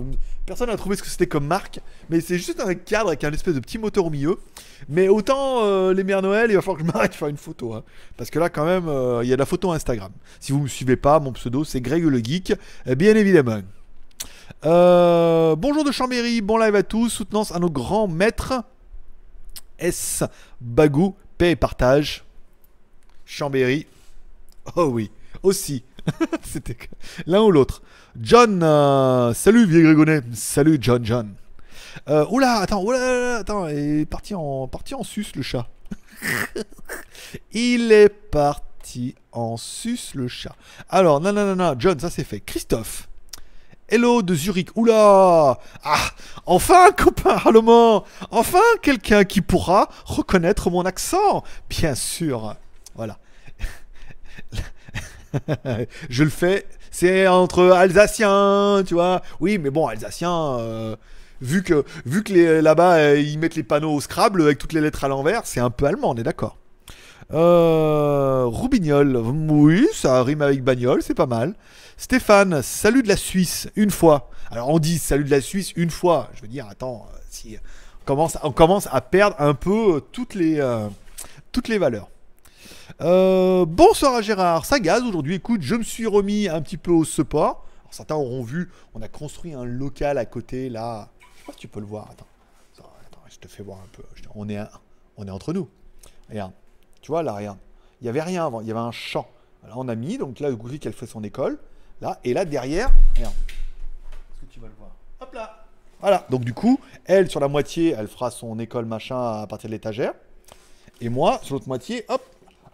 [0.46, 3.34] Personne n'a trouvé ce que c'était comme marque, mais c'est juste un cadre avec un
[3.34, 4.40] espèce de petit moteur au milieu.
[4.88, 7.74] Mais autant euh, les mères Noël, il va falloir que je m'arrête faire une photo.
[7.74, 7.84] Hein.
[8.16, 10.12] parce que là, quand même, euh, il y a de la photo Instagram.
[10.40, 12.54] Si vous me suivez pas, mon pseudo, c'est Greg le Geek,
[12.86, 13.62] eh bien évidemment.
[14.66, 18.64] Euh, bonjour de Chambéry, bon live à tous, soutenance à nos grands maîtres.
[19.80, 20.24] S.
[20.62, 22.24] Bagou, paix et partage.
[23.26, 23.86] Chambéry.
[24.76, 25.12] Oh oui,
[25.44, 25.84] aussi.
[26.44, 26.78] C'était
[27.26, 27.82] l'un ou l'autre.
[28.20, 30.22] John, euh, salut vieux Grégonet.
[30.34, 31.34] Salut John, John.
[32.10, 35.68] Euh, oula, attends, oula, attends, il est parti en, parti en sus le chat.
[37.52, 40.56] il est parti en sus le chat.
[40.90, 42.40] Alors, non, non, non, non, John, ça c'est fait.
[42.40, 43.08] Christophe.
[43.90, 44.76] Hello de Zurich.
[44.76, 46.10] Oula Ah
[46.46, 52.58] Enfin copain allemand Enfin quelqu'un qui pourra reconnaître mon accent Bien sûr
[52.96, 53.18] Voilà.
[56.10, 56.66] je le fais.
[56.92, 59.22] C'est entre Alsaciens, tu vois.
[59.40, 60.96] Oui, mais bon, Alsaciens, euh,
[61.42, 64.82] vu que, vu que là-bas, euh, ils mettent les panneaux au Scrabble avec toutes les
[64.82, 66.58] lettres à l'envers, c'est un peu allemand, on est d'accord.
[67.34, 71.56] Euh, Roubignol, oui, ça rime avec bagnole, c'est pas mal.
[71.98, 74.30] Stéphane, salut de la Suisse, une fois.
[74.50, 76.30] Alors on dit salut de la Suisse une fois.
[76.36, 77.58] Je veux dire, attends, si
[78.02, 80.64] on commence, on commence à perdre un peu toutes les,
[81.52, 82.08] toutes les valeurs.
[83.02, 85.36] Euh, bonsoir à Gérard, ça gaz aujourd'hui.
[85.36, 87.66] Écoute, je me suis remis un petit peu au support.
[87.92, 91.10] certains auront vu, on a construit un local à côté là.
[91.20, 92.10] Je sais pas si tu peux le voir.
[92.12, 92.28] Attends,
[93.30, 94.04] je te fais voir un peu.
[94.36, 94.60] On est,
[95.18, 95.68] on est entre nous.
[96.30, 96.54] Regarde.
[97.02, 97.58] Tu vois là, regarde.
[98.02, 99.28] Il n'y avait rien avant, il y avait un champ.
[99.64, 101.60] Là, on a mis, donc là, Goofy qu'elle fait son école.
[102.00, 103.34] Là, et là, derrière, regarde.
[103.34, 104.92] Est-ce que tu vas le voir?
[105.20, 105.66] Hop là
[106.00, 109.70] Voilà, donc du coup, elle, sur la moitié, elle fera son école machin à partir
[109.70, 110.14] de l'étagère.
[111.02, 112.24] Et moi, sur l'autre moitié, hop,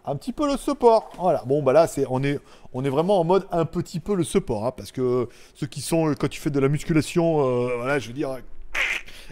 [0.04, 1.10] un petit peu le support.
[1.18, 1.42] Voilà.
[1.46, 2.40] Bon, bah là, on, est,
[2.74, 4.66] vraiment en mode un petit peu le support.
[4.66, 8.08] Hein, parce que ceux qui sont, quand tu fais de la musculation, euh, voilà, je
[8.08, 8.38] veux dire,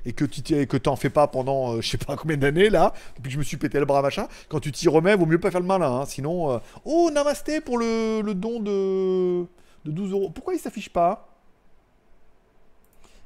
[0.04, 2.92] et que tu que t'en fais pas pendant euh, je sais pas combien d'années là,
[3.16, 5.40] depuis que je me suis pété le bras machin, quand tu t'y remets, vaut mieux
[5.40, 6.00] pas faire le malin.
[6.00, 9.42] Hein, sinon, euh, oh namasté pour le, le don de,
[9.84, 10.30] de 12 euros.
[10.30, 11.28] Pourquoi il s'affiche pas?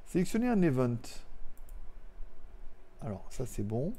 [0.07, 0.97] Sélectionner un event.
[3.03, 3.93] Alors ça c'est bon.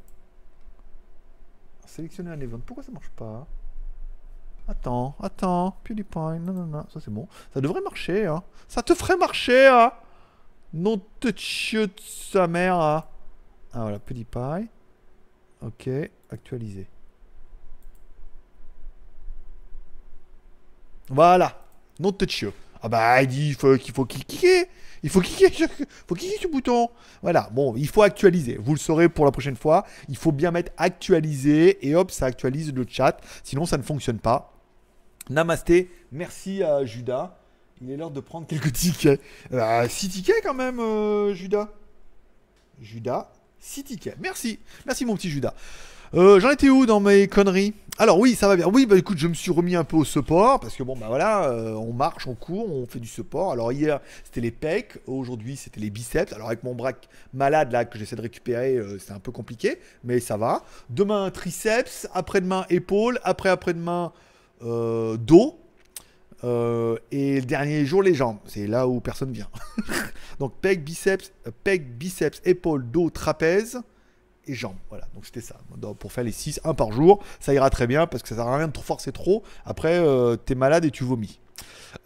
[1.88, 2.60] Sélectionner un event.
[2.60, 3.48] Pourquoi ça marche pas?
[4.68, 7.28] Attends, attends, PewDiePie, non, non, non, ça c'est bon.
[7.54, 8.44] Ça devrait marcher, hein.
[8.68, 9.94] Ça te ferait marcher, hein
[10.74, 13.06] Non te de sa mère, hein
[13.72, 14.70] Ah voilà, PewDiePie.
[15.62, 15.90] Ok,
[16.30, 16.88] actualiser.
[21.10, 21.58] Voilà,
[22.02, 22.26] non de
[22.82, 24.68] Ah bah, il dit qu'il faut cliquer.
[25.04, 25.50] Il faut cliquer,
[26.08, 26.90] faut cliquer sur bouton.
[27.22, 28.58] Voilà, bon, il faut actualiser.
[28.60, 29.86] Vous le saurez pour la prochaine fois.
[30.10, 33.20] Il faut bien mettre actualiser et hop, ça actualise le chat.
[33.44, 34.54] Sinon, ça ne fonctionne pas.
[35.30, 37.38] Namasté, merci à Judas.
[37.82, 39.22] Il est l'heure de prendre quelques tickets.
[39.52, 41.70] 6 euh, tickets quand même, euh, Judas.
[42.82, 44.18] Judas, 6 tickets.
[44.20, 44.60] Merci.
[44.86, 45.54] Merci mon petit Judas.
[46.14, 47.74] Euh, j'en étais où dans mes conneries?
[47.98, 48.68] Alors oui, ça va bien.
[48.68, 51.08] Oui, bah écoute, je me suis remis un peu au support parce que bon, bah
[51.10, 53.52] voilà, euh, on marche, on court, on fait du support.
[53.52, 56.32] Alors hier, c'était les pecs, aujourd'hui, c'était les biceps.
[56.32, 56.94] Alors avec mon bras
[57.34, 60.64] malade là que j'essaie de récupérer, euh, c'est un peu compliqué, mais ça va.
[60.90, 64.14] Demain, triceps, après-demain, épaules, après-après-demain,
[64.62, 65.60] dos.
[66.44, 68.38] et le dernier jour, les jambes.
[68.46, 69.50] C'est là où personne vient.
[70.40, 71.34] Donc, pec, biceps,
[71.66, 73.82] pec, biceps, épaules, dos, trapèze
[74.54, 74.76] jambes.
[74.90, 75.56] Voilà, donc c'était ça.
[76.00, 78.48] pour faire les 6, 1 par jour, ça ira très bien parce que ça sert
[78.48, 79.44] à rien de trop forcer trop.
[79.66, 81.40] Après, euh, t'es malade et tu vomis.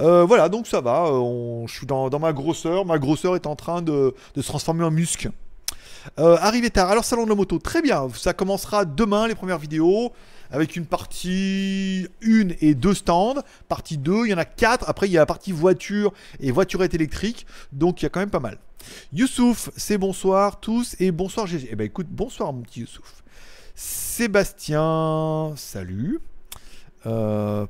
[0.01, 1.05] Euh, voilà, donc ça va.
[1.07, 2.85] Euh, je suis dans, ma grosseur.
[2.85, 5.31] Ma grosseur est en train de, se transformer en muscle.
[6.17, 6.89] arrivé tard.
[6.89, 8.07] Alors, salon de la moto, très bien.
[8.15, 10.11] Ça commencera demain, les premières vidéos
[10.51, 13.41] avec une partie 1 et 2 stands.
[13.69, 14.85] Partie 2, il y en a 4.
[14.87, 17.45] Après, il y a la partie voiture et voiturette électrique.
[17.71, 18.57] Donc, il y a quand même pas mal.
[19.13, 21.69] Youssouf, c'est bonsoir tous et bonsoir GG.
[21.71, 23.23] Eh ben écoute, bonsoir mon petit Youssouf.
[23.75, 26.19] Sébastien, salut.
[27.05, 27.65] Euh,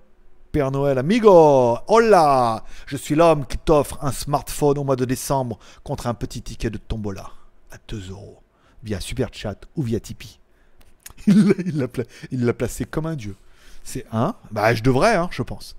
[0.52, 5.58] Père Noël, amigo, hola Je suis l'homme qui t'offre un smartphone au mois de décembre
[5.84, 7.30] contre un petit ticket de tombola
[7.72, 8.42] à 2 euros
[8.84, 10.40] via Super Chat ou via Tipeee.
[11.28, 13.36] Il l'a placé comme un dieu.
[13.84, 14.36] C'est un.
[14.52, 15.76] Bah, je devrais, hein, je pense.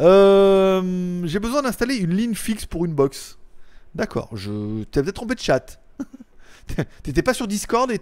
[0.00, 3.38] Euh, j'ai besoin d'installer une ligne fixe pour une box.
[3.94, 4.84] D'accord, je.
[4.84, 5.80] T'as peut-être trompé de chat.
[7.02, 8.00] T'étais pas sur Discord et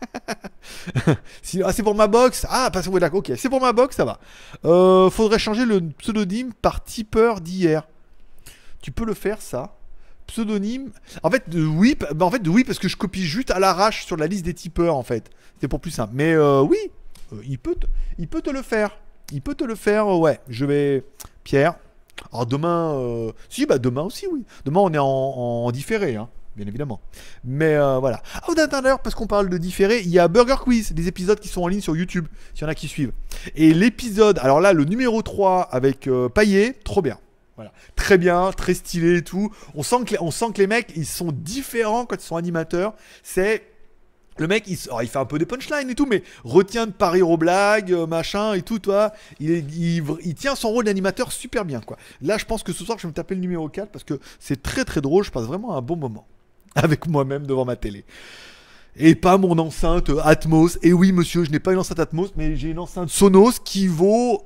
[1.64, 2.46] ah, c'est pour ma box.
[2.48, 3.32] Ah, pas ouais, d'accord, ok.
[3.36, 4.18] C'est pour ma box, ça va.
[4.64, 7.86] Euh, faudrait changer le pseudonyme par tipeur d'hier.
[8.82, 9.76] Tu peux le faire, ça
[10.26, 10.90] Pseudonyme.
[11.22, 14.16] En fait, oui, bah, en fait, oui, parce que je copie juste à l'arrache sur
[14.16, 15.30] la liste des tipeurs, en fait.
[15.60, 16.12] C'est pour plus simple.
[16.14, 16.78] Mais euh, oui,
[17.32, 17.76] euh, il, peut
[18.18, 18.96] il peut te le faire.
[19.32, 20.40] Il peut te le faire, ouais.
[20.48, 21.04] Je vais.
[21.44, 21.74] Pierre,
[22.32, 24.44] alors demain, euh, si, bah demain aussi, oui.
[24.64, 27.00] Demain, on est en, différé, hein, bien évidemment.
[27.44, 28.22] Mais euh, voilà.
[28.34, 31.48] Ah, d'ailleurs, parce qu'on parle de différé, il y a Burger Quiz, des épisodes qui
[31.48, 33.12] sont en ligne sur YouTube, s'il y en a qui suivent.
[33.54, 37.18] Et l'épisode, alors là, le numéro 3 avec euh, Paillet, trop bien.
[37.56, 37.72] Voilà.
[37.94, 39.52] Très bien, très stylé et tout.
[39.74, 42.94] On sent, que on sent que les mecs, ils sont différents quand ils sont animateurs.
[43.22, 43.64] C'est
[44.40, 47.36] le mec, il, fait un peu des punchlines et tout, mais retient de parier aux
[47.36, 49.12] blagues, euh, machin et tout, toi.
[49.38, 49.64] Il,
[50.24, 51.98] il, tient son rôle d'animateur super bien, quoi.
[52.22, 54.18] Là, je pense que ce soir, je vais me taper le numéro 4 parce que
[54.38, 55.24] c'est très très drôle.
[55.24, 56.26] Je passe vraiment un bon moment
[56.74, 58.04] avec moi-même devant ma télé.
[58.96, 60.78] Et pas mon enceinte Atmos.
[60.82, 63.88] Et oui, monsieur, je n'ai pas une enceinte Atmos, mais j'ai une enceinte Sonos qui
[63.88, 64.44] vaut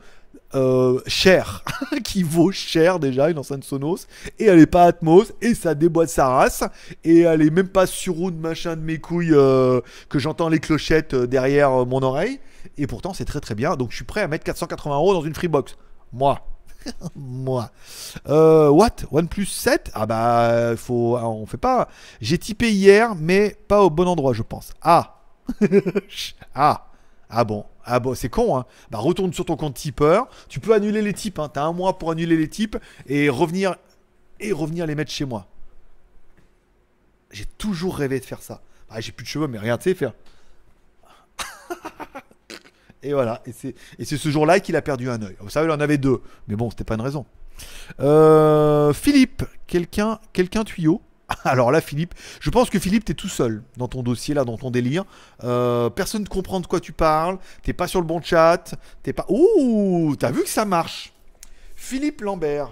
[0.55, 1.65] euh, cher,
[2.05, 4.07] qui vaut cher déjà, une enceinte Sonos,
[4.39, 6.65] et elle est pas Atmos, et ça déboîte sa race,
[7.03, 10.61] et elle est même pas sur de machin de mes couilles euh, que j'entends les
[10.61, 12.41] clochettes euh, derrière mon oreille,
[12.79, 15.25] et pourtant c'est très très bien, donc je suis prêt à mettre 480 euros dans
[15.25, 15.77] une Freebox.
[16.13, 16.41] Moi.
[17.17, 17.71] Moi.
[18.27, 18.97] what?
[19.11, 21.89] OnePlus 7 Ah bah, faut, ah, on fait pas.
[22.21, 24.73] J'ai typé hier, mais pas au bon endroit, je pense.
[24.83, 25.23] Ah
[26.55, 26.87] Ah
[27.31, 28.67] Ah bon ah bon, c'est con, hein.
[28.91, 30.29] Bah retourne sur ton compte tipeur.
[30.49, 31.51] Tu peux annuler les types, hein.
[31.53, 33.77] T'as un mois pour annuler les types et revenir
[34.41, 35.47] et revenir les mettre chez moi.
[37.31, 38.63] J'ai toujours rêvé de faire ça.
[38.89, 40.13] Ah, j'ai plus de cheveux, mais rien, tu sais faire.
[43.03, 43.43] et voilà.
[43.47, 45.37] Et c'est ce jour-là qu'il a perdu un œil.
[45.41, 46.23] Vous savez, il en avait deux.
[46.49, 47.27] Mais bon, c'était pas une raison.
[48.01, 51.01] Euh, Philippe, quelqu'un quelqu'un tuyau?
[51.45, 54.57] alors là, Philippe, je pense que Philippe, t'es tout seul dans ton dossier, là, dans
[54.57, 55.05] ton délire.
[55.43, 57.39] Euh, personne ne comprend de quoi tu parles.
[57.63, 58.75] T'es pas sur le bon chat.
[59.03, 59.27] T'es pas.
[59.29, 61.13] Ouh, t'as vu que ça marche.
[61.75, 62.71] Philippe Lambert.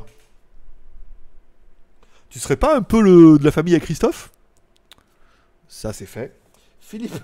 [2.29, 4.31] Tu serais pas un peu le, de la famille à Christophe?
[5.69, 6.35] Ça, c'est fait.
[6.81, 7.19] Philippe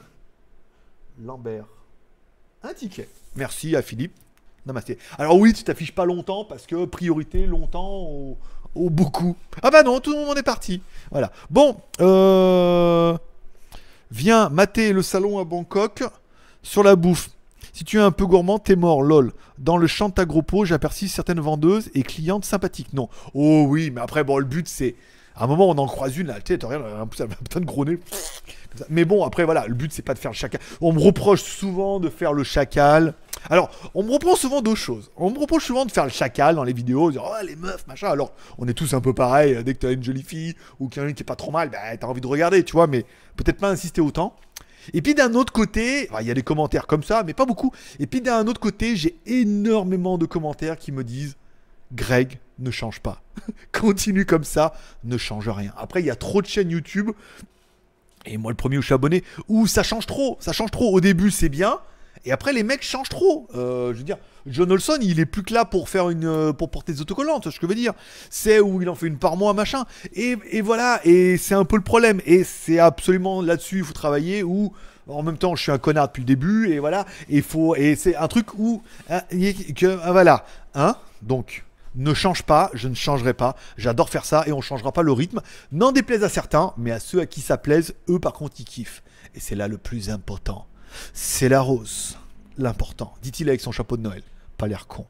[1.19, 1.67] Lambert.
[2.63, 3.09] Un ticket.
[3.37, 4.15] Merci à Philippe.
[4.67, 4.99] Namasté.
[5.17, 8.37] Alors oui, tu t'affiches pas longtemps parce que priorité longtemps
[8.79, 9.37] au beaucoup.
[9.63, 10.83] Ah bah non, tout le monde est parti.
[11.11, 11.33] Voilà.
[11.51, 13.17] Bon, euh...
[14.11, 16.05] viens mater le salon à Bangkok
[16.63, 17.31] sur la bouffe.
[17.73, 19.33] Si tu es un peu gourmand, t'es mort, lol.
[19.59, 22.93] Dans le champ de j'aperçus certaines vendeuses et clientes sympathiques.
[22.93, 23.09] Non.
[23.35, 24.97] Oh oui, mais après, bon, le but c'est.
[25.37, 27.85] À un moment, on en croise une, là, tu sais, rien, un putain de gros
[27.85, 28.01] nez.
[28.89, 30.61] Mais bon, après, voilà, le but, c'est pas de faire le chacal.
[30.81, 33.15] On me reproche souvent de faire le chacal.
[33.51, 35.11] Alors, on me reproche souvent deux choses.
[35.17, 37.87] On me reproche souvent de faire le chacal dans les vidéos, dire, oh, les meufs,
[37.87, 38.09] machin.
[38.09, 39.63] Alors, on est tous un peu pareil.
[39.65, 42.07] Dès que t'as une jolie fille ou quelqu'un qui est pas trop mal, bah, t'as
[42.07, 43.05] envie de regarder, tu vois, mais
[43.37, 44.35] peut-être pas insister autant.
[44.95, 47.73] Et puis d'un autre côté, il y a des commentaires comme ça, mais pas beaucoup.
[47.99, 51.37] Et puis d'un autre côté, j'ai énormément de commentaires qui me disent
[51.93, 53.23] Greg, ne change pas.
[53.73, 55.73] Continue comme ça, ne change rien.
[55.77, 57.11] Après, il y a trop de chaînes YouTube
[58.29, 60.37] et moi, le premier où je suis abonné, où ça change trop.
[60.41, 60.93] Ça change trop.
[60.93, 61.79] Au début, c'est bien.
[62.25, 63.49] Et après, les mecs changent trop.
[63.55, 66.53] Euh, je veux dire, John Olson, il est plus que là pour faire une, euh,
[66.53, 67.95] pour porter des autocollants, ce que je veux dire.
[68.29, 69.85] C'est où il en fait une par mois, machin.
[70.15, 71.01] Et, voilà.
[71.05, 72.21] Et c'est un peu le problème.
[72.27, 74.43] Et c'est absolument là-dessus il faut travailler.
[74.43, 74.73] Où
[75.07, 76.71] en même temps, je suis un connard depuis le début.
[76.71, 77.07] Et voilà.
[77.29, 77.77] Et faut.
[77.77, 80.45] Et c'est un truc où hein, ah, voilà.
[80.75, 80.97] Hein?
[81.23, 81.65] Donc
[81.99, 85.03] ne change pas, je ne changerai pas, j'adore faire ça et on ne changera pas
[85.03, 85.41] le rythme.
[85.73, 88.65] N'en déplaise à certains, mais à ceux à qui ça plaise, eux par contre ils
[88.65, 89.03] kiffent.
[89.35, 90.67] Et c'est là le plus important.
[91.13, 92.17] C'est la rose,
[92.57, 94.23] l'important, dit-il avec son chapeau de Noël.
[94.57, 95.07] Pas l'air con.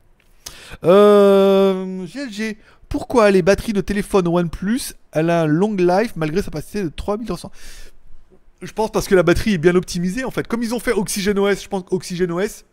[0.84, 2.56] Euh, GLG,
[2.88, 6.88] pourquoi les batteries de téléphone OnePlus, elle a un long life malgré sa capacité de
[6.88, 7.50] 3300
[8.62, 10.46] Je pense parce que la batterie est bien optimisée en fait.
[10.46, 12.64] Comme ils ont fait OxygenOS, je pense OxygenOS,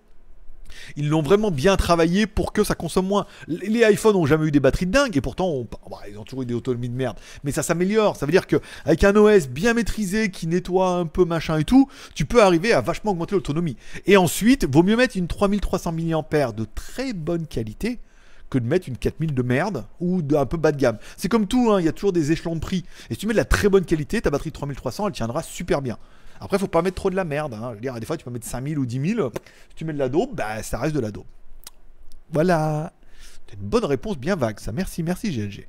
[0.96, 3.26] ils l'ont vraiment bien travaillé pour que ça consomme moins.
[3.48, 6.44] Les iPhones ont jamais eu des batteries de dingue et pourtant bah, ils ont toujours
[6.44, 7.18] eu des autonomies de merde.
[7.44, 8.16] Mais ça s'améliore.
[8.16, 11.64] Ça veut dire que avec un OS bien maîtrisé qui nettoie un peu machin et
[11.64, 13.78] tout, tu peux arriver à vachement augmenter l'autonomie.
[14.06, 18.00] Et ensuite, vaut mieux mettre une 3300 mAh de très bonne qualité
[18.50, 20.98] que de mettre une 4000 de merde ou d'un peu bas de gamme.
[21.18, 22.86] C'est comme tout, hein, il y a toujours des échelons de prix.
[23.10, 25.44] Et si tu mets de la très bonne qualité, ta batterie de 3300, elle tiendra
[25.44, 25.98] super bien.
[26.40, 27.54] Après, faut pas mettre trop de la merde.
[27.54, 27.76] Hein.
[27.82, 29.32] Je veux des fois, tu peux mettre 5000 ou 10 000.
[29.70, 31.26] Si tu mets de la dope, bah, ça reste de la dope.
[32.32, 32.94] Voilà.
[33.48, 34.72] C'est une bonne réponse bien vague, ça.
[34.72, 35.68] Merci, merci, GLG.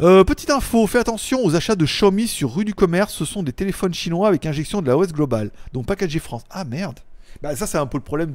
[0.00, 3.12] Euh, petite info, fais attention aux achats de Xiaomi sur rue du commerce.
[3.12, 6.42] Ce sont des téléphones chinois avec injection de la OS Global, donc packagé France.
[6.50, 7.00] Ah merde.
[7.40, 8.34] Bah, ça, c'est un peu le problème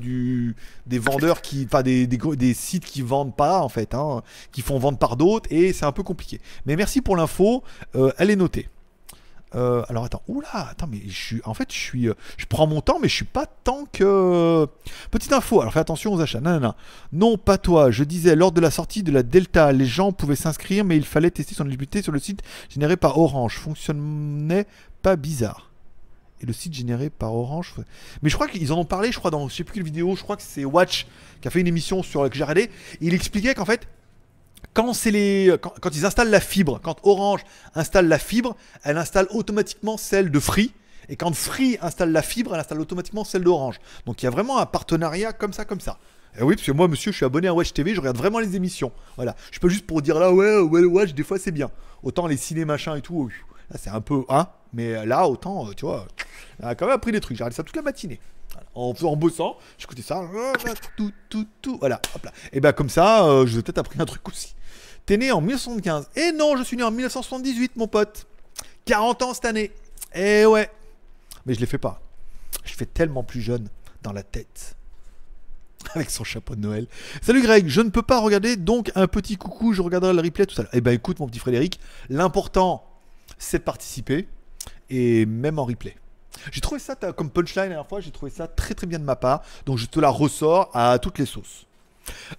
[0.85, 1.65] des vendeurs qui.
[1.65, 5.47] Enfin, des, des, sites qui vendent pas, en fait, hein, qui font vendre par d'autres,
[5.51, 6.41] et c'est un peu compliqué.
[6.65, 7.63] Mais merci pour l'info,
[7.95, 8.69] euh, elle est notée.
[9.55, 12.67] Euh, alors attends, oula, attends, mais je suis, en fait, je suis, euh, je prends
[12.67, 14.67] mon temps, mais je suis pas tant que.
[15.09, 15.61] Petite info.
[15.61, 16.41] Alors fais attention aux achats.
[16.41, 16.73] Non, non,
[17.13, 17.89] non, pas toi.
[17.89, 21.05] Je disais lors de la sortie de la Delta, les gens pouvaient s'inscrire, mais il
[21.05, 23.57] fallait tester son éligibilité sur le site généré par Orange.
[23.57, 24.67] Fonctionnait
[25.01, 25.71] pas bizarre.
[26.41, 27.73] Et le site généré par Orange.
[28.21, 30.15] Mais je crois qu'ils en ont parlé, je crois, dans je sais plus quelle vidéo,
[30.15, 31.07] je crois que c'est Watch
[31.41, 32.69] qui a fait une émission sur que j'ai regardé.
[33.01, 33.87] Il expliquait qu'en fait,
[34.73, 37.41] quand, les, quand, ils installent la fibre, quand Orange
[37.75, 40.73] installe la fibre, elle installe automatiquement celle de Free.
[41.09, 43.79] Et quand Free installe la fibre, elle installe automatiquement celle d'Orange.
[44.05, 45.97] Donc il y a vraiment un partenariat comme ça, comme ça.
[46.37, 48.39] Et oui, parce que moi, monsieur, je suis abonné à Watch TV, je regarde vraiment
[48.39, 48.91] les émissions.
[49.15, 49.35] Voilà.
[49.51, 51.71] Je peux juste pour dire là, ouais, ouais, Watch, des fois c'est bien.
[52.03, 53.29] Autant les ciné machin et tout,
[53.71, 54.47] là c'est un peu, hein.
[54.73, 56.05] Mais là, autant, tu vois,
[56.61, 57.37] on a quand même appris des trucs.
[57.37, 58.19] J'ai regardé ça toute la matinée
[58.75, 60.21] en, bossant, j'écoutais ça,
[60.95, 62.31] tout, tout, tout, voilà, hop là.
[62.51, 64.55] Et ben comme ça, euh, je vous ai peut-être appris un truc aussi.
[65.05, 66.09] T'es né en 1975.
[66.15, 68.27] Et non, je suis né en 1978, mon pote.
[68.85, 69.71] 40 ans cette année.
[70.13, 70.69] Et ouais.
[71.45, 72.01] Mais je les fais pas.
[72.65, 73.69] Je fais tellement plus jeune
[74.03, 74.75] dans la tête.
[75.95, 76.87] Avec son chapeau de Noël.
[77.21, 80.45] Salut Greg, je ne peux pas regarder, donc un petit coucou, je regarderai le replay
[80.45, 80.71] tout à l'heure.
[80.73, 82.83] Eh ben écoute mon petit Frédéric, l'important
[83.37, 84.27] c'est de participer,
[84.89, 85.95] et même en replay.
[86.51, 89.03] J'ai trouvé ça comme punchline la dernière fois, j'ai trouvé ça très très bien de
[89.03, 89.41] ma part.
[89.65, 91.67] Donc je te la ressors à toutes les sauces.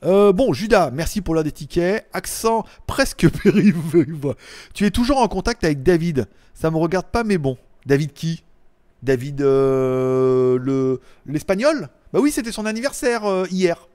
[0.04, 2.06] Euh, bon, Judas, merci pour l'un des tickets.
[2.12, 4.34] Accent presque périvois.
[4.74, 6.26] Tu es toujours en contact avec David.
[6.54, 7.56] Ça me regarde pas, mais bon.
[7.86, 8.44] David qui?
[9.02, 11.88] David euh, le l'espagnol?
[12.12, 13.88] Bah oui, c'était son anniversaire euh, hier.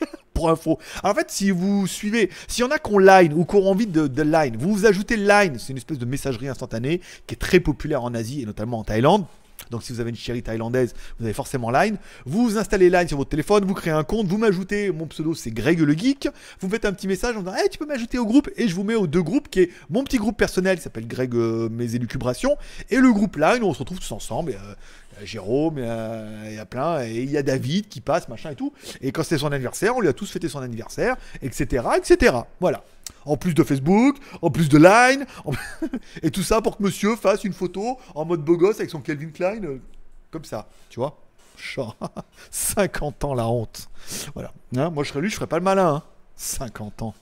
[0.34, 0.78] pour info.
[1.02, 3.68] en fait, si vous suivez, s'il y en a qui ont Line ou qui ont
[3.68, 7.38] envie de Line, vous vous ajoutez Line, c'est une espèce de messagerie instantanée qui est
[7.38, 9.26] très populaire en Asie et notamment en Thaïlande.
[9.70, 11.96] Donc si vous avez une chérie thaïlandaise, vous avez forcément Line.
[12.26, 15.50] Vous installez Line sur votre téléphone, vous créez un compte, vous m'ajoutez, mon pseudo c'est
[15.50, 16.28] Greg le Geek.
[16.60, 18.74] Vous faites un petit message en disant hey, tu peux m'ajouter au groupe et je
[18.74, 21.68] vous mets aux deux groupes qui est mon petit groupe personnel qui s'appelle Greg euh,
[21.68, 22.56] Mes Élucubrations
[22.90, 24.52] et le groupe Line où on se retrouve tous ensemble.
[24.52, 24.74] Et, euh,
[25.18, 28.00] y a Jérôme, il y a, y a plein, et il y a David qui
[28.00, 28.72] passe, machin et tout.
[29.00, 32.36] Et quand c'était son anniversaire, on lui a tous fêté son anniversaire, etc., etc.
[32.60, 32.82] Voilà.
[33.30, 35.24] En plus de Facebook, en plus de Line,
[36.22, 39.00] et tout ça pour que monsieur fasse une photo en mode beau gosse avec son
[39.00, 39.78] Calvin Klein, euh,
[40.32, 41.16] comme ça, tu vois.
[41.56, 41.96] Genre,
[42.50, 43.88] 50 ans la honte.
[44.34, 44.52] Voilà.
[44.76, 45.94] Hein, moi je serais lui, je ferais pas le malin.
[45.94, 46.02] hein.
[46.34, 47.14] 50 ans.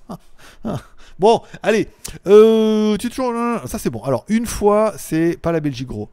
[1.18, 1.88] Bon, allez.
[2.26, 3.32] Euh, tu es toujours.
[3.66, 4.02] Ça c'est bon.
[4.04, 6.08] Alors, une fois, c'est pas la Belgique, gros.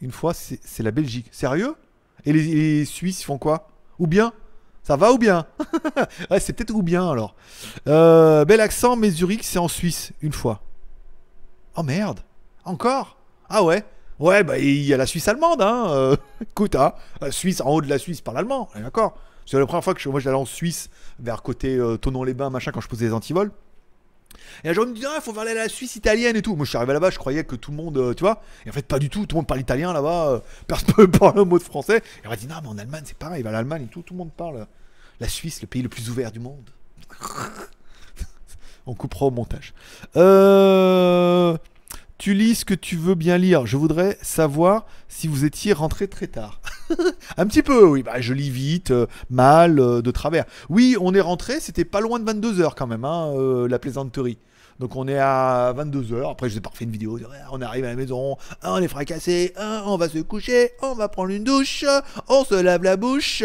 [0.00, 1.28] Une fois, c'est la Belgique.
[1.30, 1.76] Sérieux?
[2.24, 3.68] Et les, Suisses, font quoi?
[4.00, 4.32] Ou bien
[4.82, 5.46] Ça va ou bien
[6.30, 7.34] Ouais, c'est peut-être ou bien alors.
[7.86, 10.62] Euh, bel accent, mais Zurich, c'est en Suisse, une fois.
[11.76, 12.20] Oh merde
[12.64, 13.16] Encore?
[13.48, 13.84] Ah ouais?
[14.18, 15.86] Ouais, bah il y a la Suisse allemande, hein.
[15.90, 16.16] euh,
[16.74, 16.92] hein.
[17.20, 19.16] La Suisse, en haut de la Suisse, parle allemand, d'accord
[19.46, 22.70] C'est la première fois que je, moi j'allais en Suisse, vers côté euh, Tonon-les-Bains, machin,
[22.70, 23.50] quand je posais les antivols.
[24.64, 26.56] Et un jour, me dit, ah, il faut aller à la Suisse italienne et tout.
[26.56, 28.42] Moi, je suis arrivé là-bas, je croyais que tout le monde, euh, tu vois.
[28.66, 29.26] Et en fait, pas du tout.
[29.26, 30.28] Tout le monde parle italien là-bas.
[30.30, 32.02] euh, personne ne parle un mot de français.
[32.22, 33.42] Et on m'a dit, non, mais en Allemagne, c'est pareil.
[33.42, 34.02] Va à l'Allemagne et tout.
[34.02, 34.66] Tout le monde parle.
[35.20, 36.70] La Suisse, le pays le plus ouvert du monde.
[38.86, 39.74] on coupera au montage.
[40.16, 41.56] Euh,
[42.18, 43.66] Tu lis ce que tu veux bien lire.
[43.66, 46.59] Je voudrais savoir si vous étiez rentré très tard.
[47.36, 48.02] Un petit peu, oui.
[48.02, 50.44] Bah, je lis vite, euh, mal, euh, de travers.
[50.68, 54.38] Oui, on est rentré, c'était pas loin de 22h quand même, hein, euh, la plaisanterie.
[54.78, 57.18] Donc on est à 22h, après je vous ai pas refait une vidéo,
[57.52, 59.52] on arrive à la maison, on est fracassé,
[59.84, 61.84] on va se coucher, on va prendre une douche,
[62.30, 63.42] on se lave la bouche,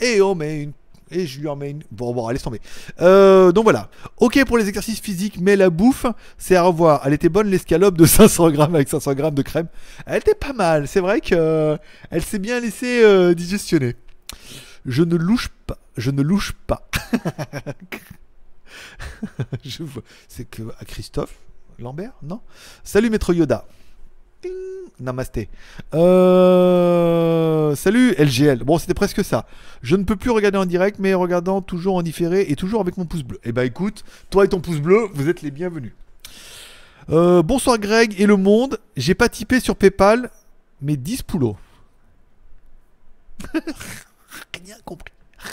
[0.00, 0.72] et on met une...
[1.10, 1.82] Et je lui en mets une...
[1.90, 2.60] Bon, bon, laisse tomber.
[3.00, 3.88] Euh, donc voilà.
[4.18, 6.06] Ok pour les exercices physiques, mais la bouffe,
[6.38, 7.02] c'est à revoir.
[7.04, 9.68] Elle était bonne l'escalope de 500 grammes avec 500 grammes de crème.
[10.06, 10.88] Elle était pas mal.
[10.88, 11.76] C'est vrai que euh,
[12.10, 13.96] elle s'est bien laissée euh, digestionner.
[14.86, 15.78] Je ne louche pas.
[15.96, 16.88] Je ne louche pas.
[19.64, 19.84] Je
[20.28, 21.34] C'est que à Christophe
[21.78, 22.40] Lambert, non?
[22.82, 23.66] Salut Maître Yoda.
[25.00, 25.48] Namasté.
[25.94, 28.64] Euh, Salut LGL.
[28.64, 29.46] Bon, c'était presque ça.
[29.82, 32.96] Je ne peux plus regarder en direct, mais regardant toujours en différé et toujours avec
[32.96, 33.38] mon pouce bleu.
[33.44, 35.92] Eh ben écoute, toi et ton pouce bleu, vous êtes les bienvenus.
[37.10, 38.78] Euh, bonsoir Greg et le monde.
[38.96, 40.30] J'ai pas typé sur PayPal,
[40.80, 41.56] mais 10 poulots.
[43.54, 45.12] rien compris.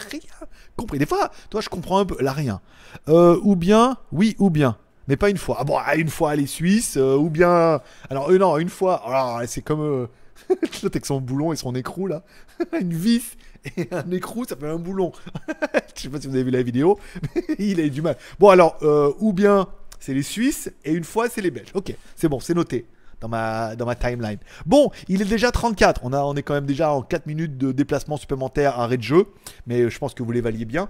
[0.10, 1.00] Rien compris.
[1.00, 2.22] Des fois, toi, je comprends un peu.
[2.24, 2.62] Là, rien.
[3.10, 4.78] Euh, ou bien, oui, ou bien.
[5.08, 5.58] Mais pas une fois.
[5.60, 7.82] Ah bon, ah, une fois les Suisses, euh, ou bien.
[8.10, 9.02] Alors, euh, non, une fois.
[9.06, 9.82] Alors, c'est comme.
[9.82, 10.08] Euh...
[10.50, 12.24] L'autre avec son boulon et son écrou, là.
[12.80, 13.38] une vis
[13.78, 15.12] et un écrou, ça fait un boulon.
[15.96, 17.00] Je sais pas si vous avez vu la vidéo,
[17.36, 18.18] mais il a eu du mal.
[18.40, 19.68] Bon, alors, euh, ou bien
[20.00, 21.72] c'est les Suisses et une fois c'est les Belges.
[21.74, 22.88] Ok, c'est bon, c'est noté
[23.20, 24.40] dans ma, dans ma timeline.
[24.66, 26.02] Bon, il est déjà 34.
[26.04, 29.04] On, a, on est quand même déjà en 4 minutes de déplacement supplémentaire, arrêt de
[29.04, 29.28] jeu.
[29.68, 30.90] Mais je pense que vous les valiez bien.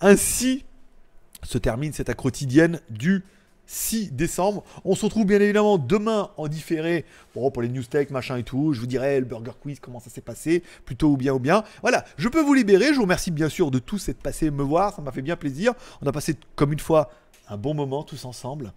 [0.00, 0.64] Ainsi
[1.42, 3.22] se termine cette quotidienne du
[3.68, 4.64] 6 décembre.
[4.84, 7.04] On se retrouve bien évidemment demain en différé
[7.34, 8.72] bon, pour les news tech, machin et tout.
[8.72, 11.62] Je vous dirai le burger quiz, comment ça s'est passé, plutôt ou bien ou bien.
[11.82, 12.88] Voilà, je peux vous libérer.
[12.88, 14.96] Je vous remercie bien sûr de tous être passés me voir.
[14.96, 15.74] Ça m'a fait bien plaisir.
[16.02, 17.10] On a passé comme une fois
[17.48, 18.72] un bon moment tous ensemble.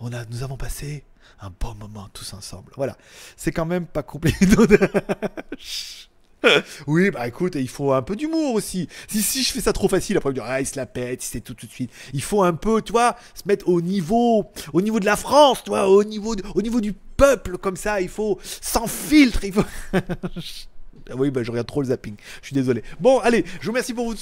[0.00, 1.04] On a, nous avons passé
[1.40, 2.72] un bon moment tous ensemble.
[2.76, 2.96] Voilà,
[3.36, 4.46] c'est quand même pas compliqué.
[6.86, 8.88] Oui, bah écoute, il faut un peu d'humour aussi.
[9.08, 11.22] Si, si je fais ça trop facile, après, on me ah, il se la pète,
[11.22, 11.90] c'est tout, tout de suite.
[12.12, 15.64] Il faut un peu, tu vois, se mettre au niveau, au niveau de la France,
[15.64, 19.64] tu au niveau, au niveau du peuple, comme ça, il faut, sans filtre, il faut.
[21.10, 22.14] Ah Oui, bah je regarde trop le zapping.
[22.40, 22.82] Je suis désolé.
[23.00, 24.12] Bon, allez, je vous remercie pour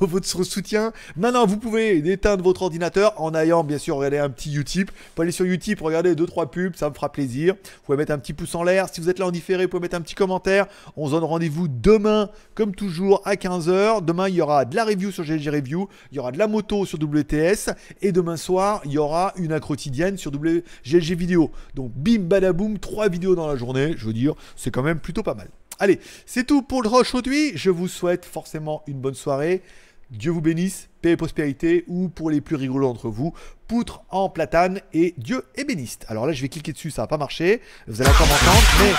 [0.00, 0.92] votre, soutien.
[1.16, 4.90] Maintenant, vous pouvez éteindre votre ordinateur en ayant bien sûr regardé un petit Utip.
[4.90, 7.54] Vous pouvez aller sur Utip, regarder 2-3 pubs, ça me fera plaisir.
[7.54, 8.88] Vous pouvez mettre un petit pouce en l'air.
[8.90, 10.66] Si vous êtes là en différé, vous pouvez mettre un petit commentaire.
[10.96, 14.04] On se donne rendez-vous demain, comme toujours, à 15h.
[14.04, 15.88] Demain, il y aura de la review sur GLG Review.
[16.12, 17.70] Il y aura de la moto sur WTS.
[18.02, 21.50] Et demain soir, il y aura une quotidienne sur GLG Vidéo.
[21.74, 23.94] Donc, bim, badaboum, 3 vidéos dans la journée.
[23.96, 25.48] Je veux dire, c'est quand même plutôt pas mal.
[25.82, 27.52] Allez, c'est tout pour le aujourd'hui.
[27.54, 29.62] Je vous souhaite forcément une bonne soirée.
[30.10, 33.32] Dieu vous bénisse, paix et prospérité, ou pour les plus rigolos d'entre vous,
[33.66, 36.04] poutre en platane et Dieu est béniste.
[36.08, 37.62] Alors là, je vais cliquer dessus, ça va pas marcher.
[37.86, 38.92] Vous allez encore m'entendre, mais.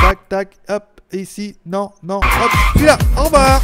[0.00, 3.60] Tac, tac, hop, ici, non, non, hop, celui-là, au revoir